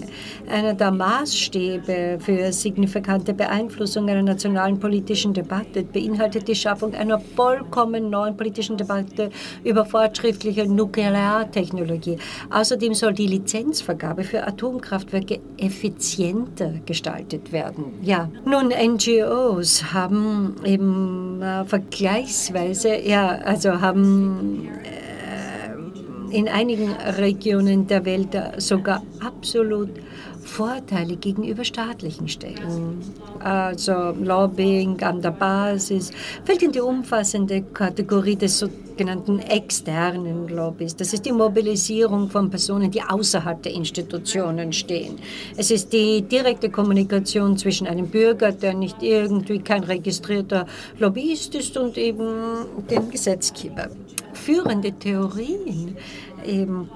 [0.49, 8.11] Einer der Maßstäbe für signifikante Beeinflussung einer nationalen politischen Debatte beinhaltet die Schaffung einer vollkommen
[8.11, 9.31] neuen politischen Debatte
[9.65, 12.19] über fortschrittliche Nukleartechnologie.
[12.51, 17.87] Außerdem soll die Lizenzvergabe für Atomkraftwerke effizienter gestaltet werden.
[18.03, 28.05] Ja, nun, NGOs haben eben äh, vergleichsweise, ja, also haben äh, in einigen Regionen der
[28.05, 29.91] Welt sogar absolut
[30.47, 33.03] Vorteile gegenüber staatlichen Stellen.
[33.41, 36.13] Also Lobbying an der Basis
[36.45, 40.97] fällt in die umfassende Kategorie des sogenannten externen Lobbys.
[40.97, 45.17] Das ist die Mobilisierung von Personen, die außerhalb der Institutionen stehen.
[45.57, 50.67] Es ist die direkte Kommunikation zwischen einem Bürger, der nicht irgendwie kein registrierter
[50.99, 53.89] Lobbyist ist, und eben dem Gesetzgeber.
[54.33, 55.97] Führende Theorien
[56.47, 56.89] eben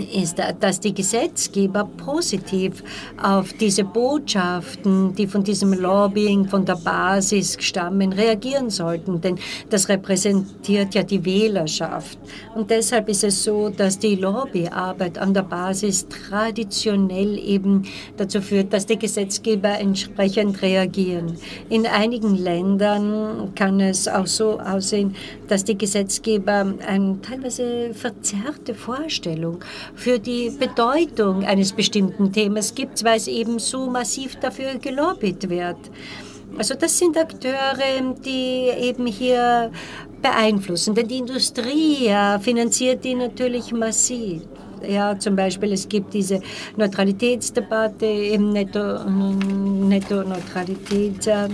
[0.00, 2.82] ist, dass die Gesetzgeber positiv
[3.22, 9.20] auf diese Botschaften, die von diesem Lobbying von der Basis stammen, reagieren sollten.
[9.20, 12.18] Denn das repräsentiert ja die Wählerschaft.
[12.54, 17.84] Und deshalb ist es so, dass die Lobbyarbeit an der Basis traditionell eben
[18.16, 21.36] dazu führt, dass die Gesetzgeber entsprechend reagieren.
[21.68, 25.14] In einigen Ländern kann es auch so aussehen,
[25.48, 29.62] dass die Gesetzgeber eine teilweise verzerrte Vorstellung
[29.94, 35.78] für die Bedeutung eines bestimmten Themas gibt, weil es eben so massiv dafür gelobbyt wird.
[36.58, 37.78] Also das sind Akteure,
[38.24, 39.70] die eben hier
[40.20, 44.42] beeinflussen, denn die Industrie finanziert die natürlich massiv.
[44.86, 46.40] Ja, zum Beispiel, es gibt diese
[46.76, 51.26] Neutralitätsdebatte, eben Netto-Neutralität.
[51.26, 51.48] Netto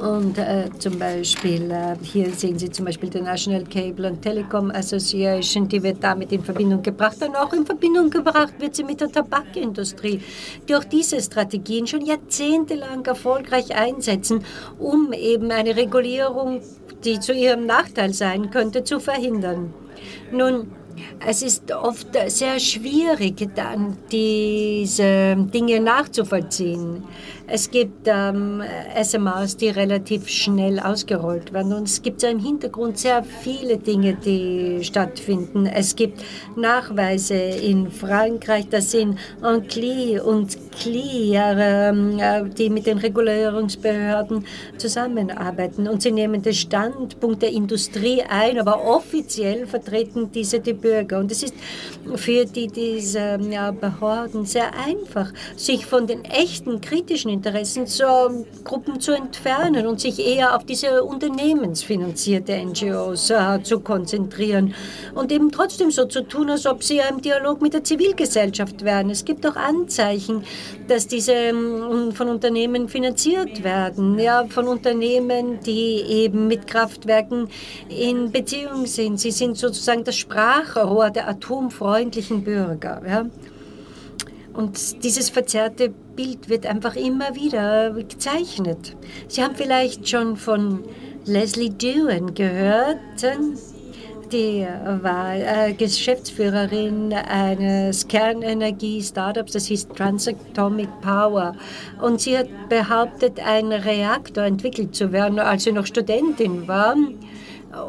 [0.00, 4.70] und äh, zum Beispiel, äh, hier sehen Sie zum Beispiel die National Cable and Telecom
[4.70, 7.16] Association, die wird damit in Verbindung gebracht.
[7.22, 10.20] Und auch in Verbindung gebracht wird sie mit der Tabakindustrie,
[10.68, 14.44] die auch diese Strategien schon jahrzehntelang erfolgreich einsetzen,
[14.78, 16.60] um eben eine Regulierung,
[17.04, 19.72] die zu ihrem Nachteil sein könnte, zu verhindern.
[20.30, 20.70] Nun,
[21.26, 27.04] es ist oft sehr schwierig, dann diese Dinge nachzuvollziehen.
[27.48, 28.60] Es gibt ähm,
[29.00, 31.72] SMAs, die relativ schnell ausgerollt werden.
[31.72, 35.66] Und es gibt im Hintergrund sehr viele Dinge, die stattfinden.
[35.66, 36.24] Es gibt
[36.56, 44.44] Nachweise in Frankreich, das sind Ancli und CLI, ähm, äh, die mit den Regulierungsbehörden
[44.76, 45.86] zusammenarbeiten.
[45.86, 51.20] Und sie nehmen den Standpunkt der Industrie ein, aber offiziell vertreten diese die Bürger.
[51.20, 51.54] Und es ist
[52.16, 59.86] für die, diese ja, Behörden sehr einfach, sich von den echten kritischen Interessengruppen zu entfernen
[59.86, 64.74] und sich eher auf diese unternehmensfinanzierte NGOs äh, zu konzentrieren
[65.14, 69.10] und eben trotzdem so zu tun, als ob sie im Dialog mit der Zivilgesellschaft wären.
[69.10, 70.44] Es gibt auch Anzeichen,
[70.88, 77.48] dass diese ähm, von Unternehmen finanziert werden, ja, von Unternehmen, die eben mit Kraftwerken
[77.88, 79.20] in Beziehung sind.
[79.20, 83.02] Sie sind sozusagen das Sprachrohr der atomfreundlichen Bürger.
[83.06, 83.26] Ja.
[84.56, 88.96] Und dieses verzerrte Bild wird einfach immer wieder gezeichnet.
[89.28, 90.82] Sie haben vielleicht schon von
[91.26, 92.96] Leslie Dewin gehört.
[94.32, 94.66] Die
[95.02, 101.54] war äh, Geschäftsführerin eines Kernenergie-Startups, das hieß Transatomic Power.
[102.00, 106.96] Und sie hat behauptet, einen Reaktor entwickelt zu werden, als sie noch Studentin war.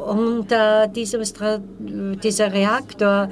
[0.08, 3.30] Und äh, dieser Reaktor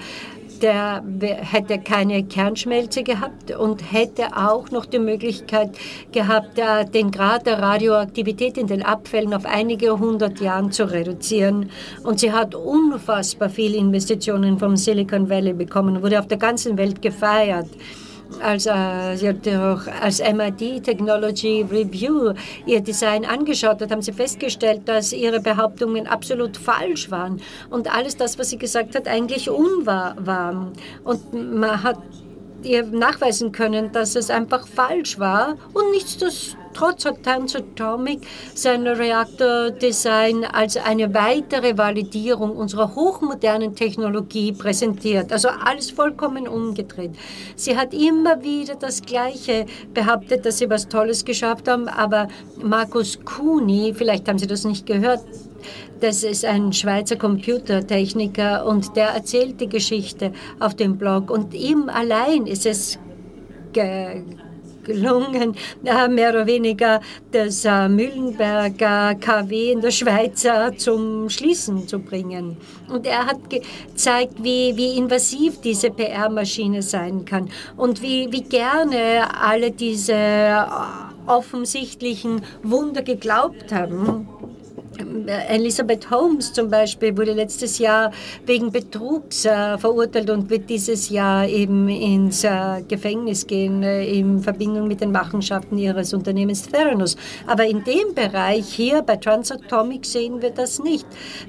[0.66, 5.78] der hätte keine Kernschmelze gehabt und hätte auch noch die Möglichkeit
[6.12, 6.60] gehabt,
[6.94, 11.70] den Grad der Radioaktivität in den Abfällen auf einige hundert Jahren zu reduzieren.
[12.04, 17.02] Und sie hat unfassbar viele Investitionen vom Silicon Valley bekommen, wurde auf der ganzen Welt
[17.02, 17.68] gefeiert
[18.42, 18.72] als, äh,
[20.02, 22.34] als MIT Technology Review
[22.66, 28.18] ihr Design angeschaut hat, haben sie festgestellt, dass ihre Behauptungen absolut falsch waren und alles
[28.18, 30.72] das, was sie gesagt hat, eigentlich unwahr war.
[31.04, 31.98] Und man hat
[32.64, 35.92] ihr nachweisen können, dass es einfach falsch war und
[36.76, 38.22] nichtsdestotrotz hat Atomic
[38.54, 45.32] sein Reaktordesign als eine weitere Validierung unserer hochmodernen Technologie präsentiert.
[45.32, 47.12] Also alles vollkommen umgedreht.
[47.56, 52.28] Sie hat immer wieder das Gleiche behauptet, dass sie was Tolles geschafft haben, aber
[52.62, 55.22] Markus Kuni, vielleicht haben Sie das nicht gehört,
[56.00, 61.32] das ist ein Schweizer Computertechniker und der erzählt die Geschichte auf dem Blog.
[61.32, 63.00] Und ihm allein ist es
[64.86, 72.00] gelungen, mehr oder weniger das äh, Mühlenberger KW in der Schweiz äh, zum Schließen zu
[72.00, 72.58] bringen.
[72.88, 79.28] Und er hat gezeigt, wie, wie invasiv diese PR-Maschine sein kann und wie, wie gerne
[79.42, 80.56] alle diese äh,
[81.28, 84.28] offensichtlichen Wunder geglaubt haben.
[85.50, 88.12] Elizabeth Holmes zum Beispiel wurde letztes Jahr
[88.46, 94.40] wegen Betrugs äh, verurteilt und wird dieses Jahr eben ins äh, Gefängnis gehen äh, in
[94.40, 97.16] Verbindung mit den Machenschaften ihres Unternehmens Theranos.
[97.48, 101.06] Aber in dem Bereich hier bei Transatomic sehen wir das nicht.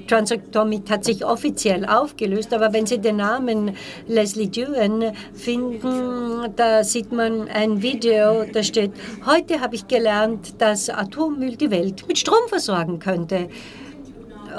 [0.07, 3.75] Transatomic hat sich offiziell aufgelöst, aber wenn Sie den Namen
[4.07, 8.91] Leslie Dewin finden, da sieht man ein Video, da steht,
[9.25, 13.36] heute habe ich gelernt, dass Atommüll die Welt mit Strom versorgen könnte.
[13.37, 13.49] Seite.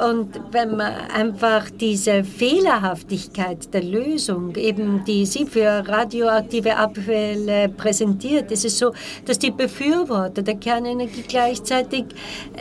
[0.06, 8.52] Und wenn man einfach diese Fehlerhaftigkeit der Lösung, eben die sie für radioaktive Abfälle präsentiert,
[8.52, 8.92] ist es so,
[9.24, 12.04] dass die Befürworter der Kernenergie gleichzeitig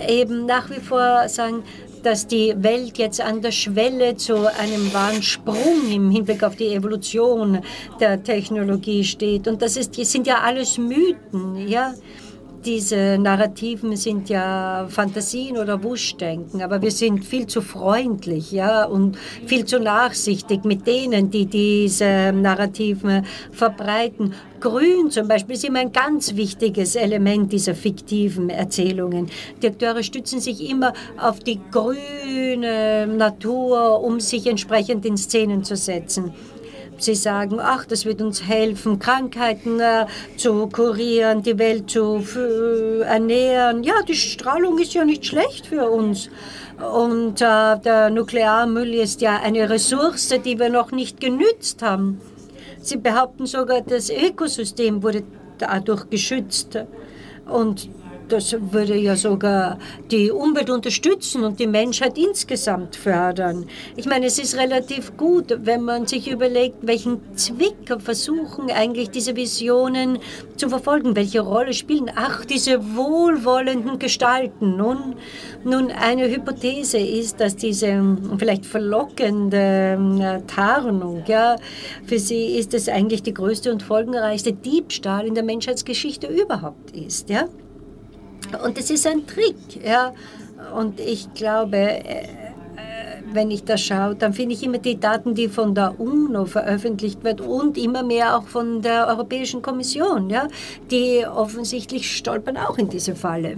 [0.08, 1.64] eben nach wie vor sagen,
[2.02, 6.74] dass die Welt jetzt an der Schwelle zu einem wahren Sprung im Hinblick auf die
[6.74, 7.60] Evolution
[8.00, 9.48] der Technologie steht.
[9.48, 11.94] Und das, ist, das sind ja alles Mythen, ja
[12.68, 19.18] diese Narrativen sind ja Fantasien oder Wunschdenken, aber wir sind viel zu freundlich ja, und
[19.46, 24.34] viel zu nachsichtig mit denen, die diese Narrativen verbreiten.
[24.60, 29.30] Grün zum Beispiel ist immer ein ganz wichtiges Element dieser fiktiven Erzählungen.
[29.62, 35.78] Die Akteure stützen sich immer auf die grüne Natur, um sich entsprechend in Szenen zu
[35.78, 36.34] setzen.
[37.00, 43.02] Sie sagen, ach, das wird uns helfen, Krankheiten äh, zu kurieren, die Welt zu äh,
[43.02, 43.84] ernähren.
[43.84, 46.30] Ja, die Strahlung ist ja nicht schlecht für uns.
[46.80, 52.20] Und äh, der Nuklearmüll ist ja eine Ressource, die wir noch nicht genützt haben.
[52.82, 55.24] Sie behaupten sogar, das Ökosystem wurde
[55.58, 56.80] dadurch geschützt.
[57.48, 57.90] Und
[58.30, 59.78] das würde ja sogar
[60.12, 63.66] die Umwelt unterstützen und die Menschheit insgesamt fördern.
[63.96, 69.36] Ich meine, es ist relativ gut, wenn man sich überlegt, welchen Zweck versuchen eigentlich diese
[69.36, 70.20] Visionen
[70.56, 72.12] zu verfolgen, welche Rolle spielen.
[72.16, 74.78] Ach, diese wohlwollenden Gestalten.
[74.78, 75.16] Nun,
[75.64, 81.56] nun eine Hypothese ist, dass diese vielleicht verlockende äh, Tarnung, ja,
[82.06, 87.30] für sie ist es eigentlich die größte und folgenreichste Diebstahl in der Menschheitsgeschichte überhaupt ist,
[87.30, 87.48] ja.
[88.64, 89.84] Und es ist ein Trick.
[89.84, 90.14] Ja?
[90.76, 92.28] Und ich glaube, äh, äh,
[93.32, 97.24] wenn ich das schaue, dann finde ich immer die Daten, die von der UNO veröffentlicht
[97.24, 100.48] werden und immer mehr auch von der Europäischen Kommission, ja,
[100.92, 103.58] die offensichtlich stolpern auch in diese Falle.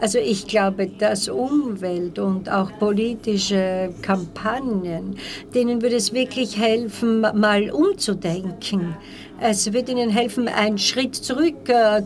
[0.00, 5.16] Also ich glaube, dass Umwelt und auch politische Kampagnen,
[5.54, 8.96] denen würde es wirklich helfen, mal umzudenken
[9.42, 12.02] Es wird ihnen helfen, einen Schritt zurück äh,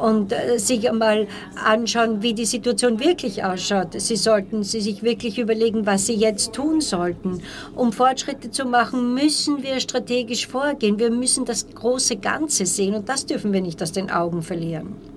[0.00, 4.00] und äh, sich einmal anschauen, wie die Situation wirklich ausschaut.
[4.00, 7.42] Sie sollten sie sich wirklich überlegen, was sie jetzt tun sollten.
[7.74, 11.00] Um Fortschritte zu machen, müssen wir strategisch vorgehen.
[11.00, 15.13] Wir müssen das große Ganze sehen und das dürfen wir nicht aus den Augen verlieren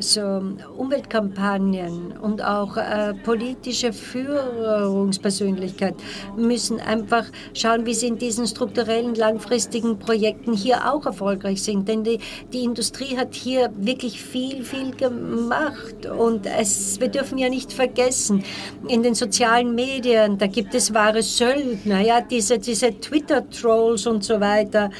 [0.00, 0.42] so
[0.76, 5.94] Umweltkampagnen und auch äh, politische Führungspersönlichkeit
[6.36, 7.24] müssen einfach
[7.54, 11.88] schauen, wie sie in diesen strukturellen, langfristigen Projekten hier auch erfolgreich sind.
[11.88, 12.18] Denn die,
[12.52, 16.06] die Industrie hat hier wirklich viel, viel gemacht.
[16.06, 18.44] Und es, wir dürfen ja nicht vergessen,
[18.88, 24.40] in den sozialen Medien, da gibt es wahre Söldner, ja, diese, diese Twitter-Trolls und so
[24.40, 24.90] weiter,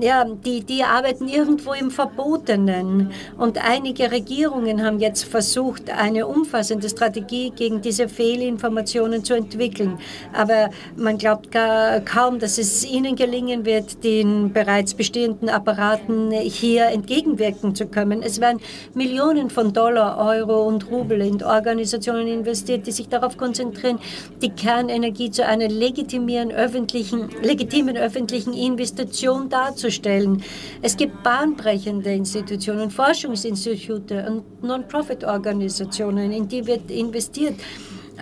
[0.00, 3.12] ja, die, die arbeiten irgendwo im Verbotenen.
[3.36, 9.98] Und einige Regierungen Regierungen haben jetzt versucht, eine umfassende Strategie gegen diese Fehlinformationen zu entwickeln.
[10.34, 16.88] Aber man glaubt gar, kaum, dass es ihnen gelingen wird, den bereits bestehenden Apparaten hier
[16.88, 18.22] entgegenwirken zu können.
[18.22, 18.60] Es werden
[18.92, 23.98] Millionen von Dollar, Euro und Rubel in Organisationen investiert, die sich darauf konzentrieren,
[24.42, 30.42] die Kernenergie zu einer legitimen öffentlichen, legitimen öffentlichen Investition darzustellen.
[30.82, 37.54] Es gibt bahnbrechende Institutionen, Forschungsinstitute, und Non-Profit-Organisationen, in die wird investiert.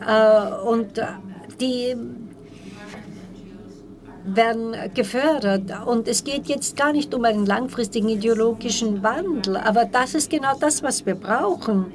[0.07, 1.01] Äh, und
[1.61, 1.97] die
[4.25, 5.71] werden gefördert.
[5.87, 10.57] Und es geht jetzt gar nicht um einen langfristigen ideologischen Wandel, aber das ist genau
[10.59, 11.93] das, was wir brauchen.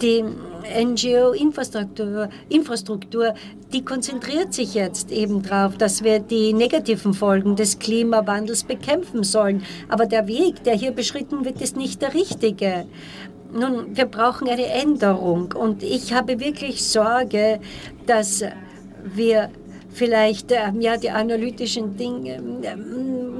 [0.00, 0.24] Die
[0.62, 3.34] NGO-Infrastruktur, Infrastruktur,
[3.72, 9.62] die konzentriert sich jetzt eben darauf, dass wir die negativen Folgen des Klimawandels bekämpfen sollen.
[9.88, 12.86] Aber der Weg, der hier beschritten wird, ist nicht der richtige.
[13.52, 17.60] Nun, wir brauchen eine Änderung und ich habe wirklich Sorge,
[18.06, 18.42] dass
[19.04, 19.50] wir
[19.92, 22.76] vielleicht äh, ja, die analytischen Dinge äh,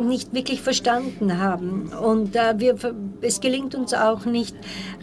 [0.04, 1.90] nicht wirklich verstanden haben.
[1.92, 2.76] Und äh, wir,
[3.20, 4.54] es gelingt uns auch nicht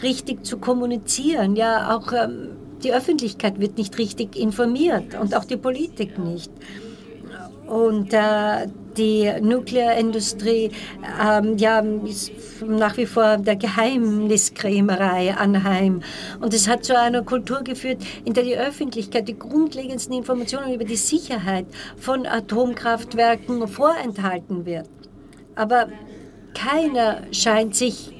[0.03, 1.55] richtig zu kommunizieren.
[1.55, 2.49] Ja, auch ähm,
[2.83, 6.51] die Öffentlichkeit wird nicht richtig informiert und auch die Politik nicht.
[7.67, 8.67] Und äh,
[8.99, 10.71] die Nuklearindustrie
[11.23, 12.31] ähm, ja, ist
[12.67, 16.01] nach wie vor der Geheimniskrämerei anheim.
[16.41, 20.83] Und es hat zu einer Kultur geführt, in der die Öffentlichkeit die grundlegendsten Informationen über
[20.83, 21.65] die Sicherheit
[21.97, 24.89] von Atomkraftwerken vorenthalten wird.
[25.55, 25.87] Aber
[26.53, 28.13] keiner scheint sich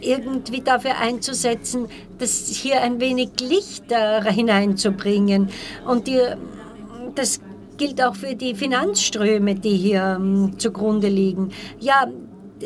[0.00, 1.88] irgendwie dafür einzusetzen,
[2.18, 5.50] das hier ein wenig Licht hineinzubringen.
[5.86, 6.20] Und die,
[7.14, 7.40] das
[7.76, 11.50] gilt auch für die Finanzströme, die hier ähm, zugrunde liegen.
[11.80, 12.06] Ja,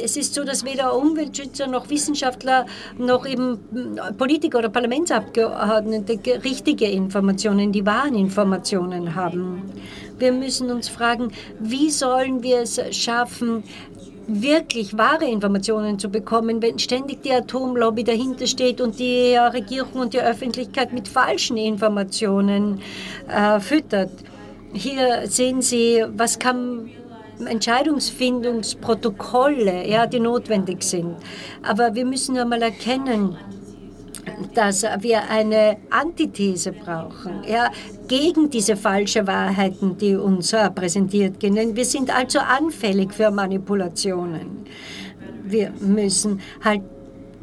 [0.03, 2.67] es ist so, dass weder Umweltschützer noch Wissenschaftler
[2.99, 9.63] noch eben hm, Politiker oder Parlamentsabgeordnete richtige Informationen, die wahren Informationen haben.
[10.19, 13.65] Wir müssen uns fragen, wie sollen wir es schaffen,
[14.27, 20.15] wirklich wahre Informationen zu bekommen, wenn ständig die Atomlobby dahinter steht und die Regierung und
[20.15, 22.81] die Öffentlichkeit mit falschen Informationen
[23.29, 24.11] äh, füttert.
[24.73, 26.91] Hier sehen Sie, was kann
[27.45, 31.17] Entscheidungsfindungsprotokolle, ja, die notwendig sind.
[31.63, 33.37] Aber wir müssen einmal erkennen,
[34.55, 37.71] dass wir eine Antithese brauchen, ja,
[38.09, 41.77] gegen diese falschen Wahrheiten, die uns äh, präsentiert werden.
[41.77, 44.65] Wir sind also anfällig für Manipulationen.
[45.45, 46.83] Wir müssen halt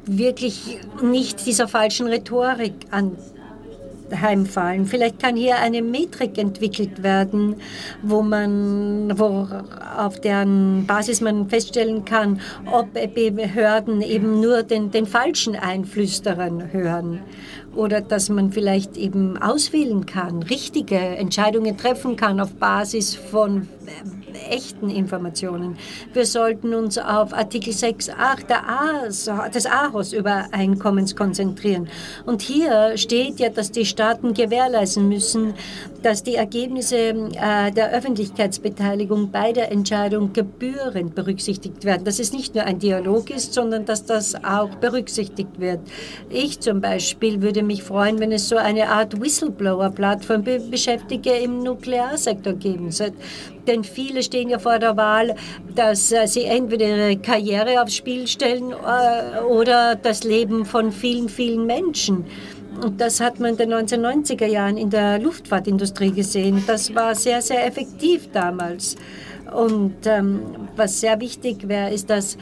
[0.06, 3.18] wirklich nicht dieser falschen Rhetorik an,
[4.22, 4.86] heimfallen.
[4.86, 7.56] Vielleicht kann hier eine Metrik entwickelt werden,
[8.02, 9.48] wo man, wo,
[9.98, 12.40] auf deren Basis man feststellen kann,
[12.72, 12.94] ob
[13.32, 17.20] Behörden eben nur den, den falschen Einflüsterern hören
[17.76, 23.68] oder dass man vielleicht eben auswählen kann, richtige Entscheidungen treffen kann auf Basis von
[24.50, 25.78] echten Informationen.
[26.14, 31.88] Wir sollten uns auf Artikel 6.8 des Aarhus-Übereinkommens konzentrieren.
[32.26, 35.54] Und hier steht ja, dass die Staaten gewährleisten müssen,
[36.04, 42.04] dass die Ergebnisse äh, der Öffentlichkeitsbeteiligung bei der Entscheidung gebührend berücksichtigt werden.
[42.04, 45.80] Dass es nicht nur ein Dialog ist, sondern dass das auch berücksichtigt wird.
[46.30, 51.64] Ich zum Beispiel würde mich freuen, wenn es so eine Art Whistleblower-Plattform für Beschäftigte im
[51.64, 53.18] Nuklearsektor geben sollte.
[53.68, 55.36] Denn viele stehen ja vor der Wahl,
[55.74, 61.30] dass äh, sie entweder ihre Karriere aufs Spiel stellen äh, oder das Leben von vielen,
[61.30, 62.26] vielen Menschen.
[62.82, 66.64] Und das hat man in den 1990er Jahren in der Luftfahrtindustrie gesehen.
[66.68, 68.96] Das war sehr, sehr effektiv damals.
[69.54, 70.42] Und ähm,
[70.76, 72.38] was sehr wichtig wäre, ist, dass,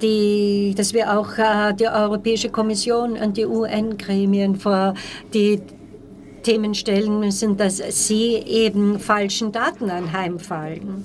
[0.00, 4.94] die, dass wir auch äh, die Europäische Kommission und die UN-Gremien vor
[5.32, 5.60] die
[6.44, 11.04] Themen stellen müssen, dass sie eben falschen Daten anheimfallen.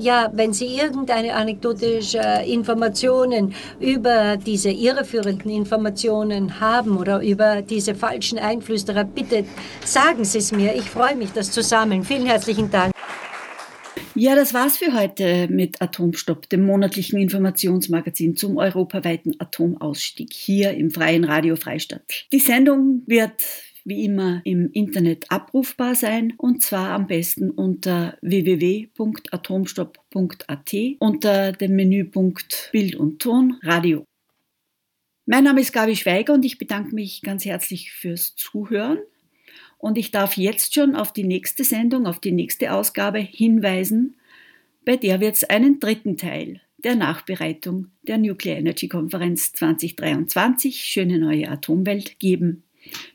[0.00, 8.38] Ja, wenn Sie irgendeine anekdotische Informationen über diese irreführenden Informationen haben oder über diese falschen
[8.38, 9.44] Einflüsterer, bitte
[9.84, 10.74] sagen Sie es mir.
[10.74, 12.02] Ich freue mich, das zu sammeln.
[12.02, 12.94] Vielen herzlichen Dank.
[14.14, 20.90] Ja, das war's für heute mit Atomstopp, dem monatlichen Informationsmagazin zum europaweiten Atomausstieg hier im
[20.90, 22.26] Freien Radio Freistadt.
[22.32, 23.32] Die Sendung wird
[23.84, 32.70] wie immer im Internet abrufbar sein und zwar am besten unter www.atomstopp.at unter dem Menüpunkt
[32.72, 34.04] Bild und Ton Radio.
[35.26, 38.98] Mein Name ist Gabi Schweiger und ich bedanke mich ganz herzlich fürs Zuhören.
[39.78, 44.16] Und ich darf jetzt schon auf die nächste Sendung, auf die nächste Ausgabe hinweisen.
[44.84, 51.18] Bei der wird es einen dritten Teil der Nachbereitung der Nuclear Energy Konferenz 2023 Schöne
[51.18, 52.64] neue Atomwelt geben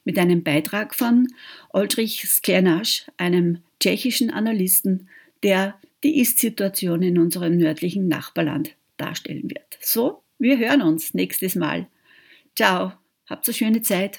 [0.03, 1.27] mit einem Beitrag von
[1.73, 5.09] Oldrich Sklenasch, einem tschechischen Analysten,
[5.43, 9.77] der die Ist-Situation in unserem nördlichen Nachbarland darstellen wird.
[9.81, 11.87] So, wir hören uns nächstes Mal.
[12.55, 12.93] Ciao,
[13.27, 14.13] habt eine schöne Zeit.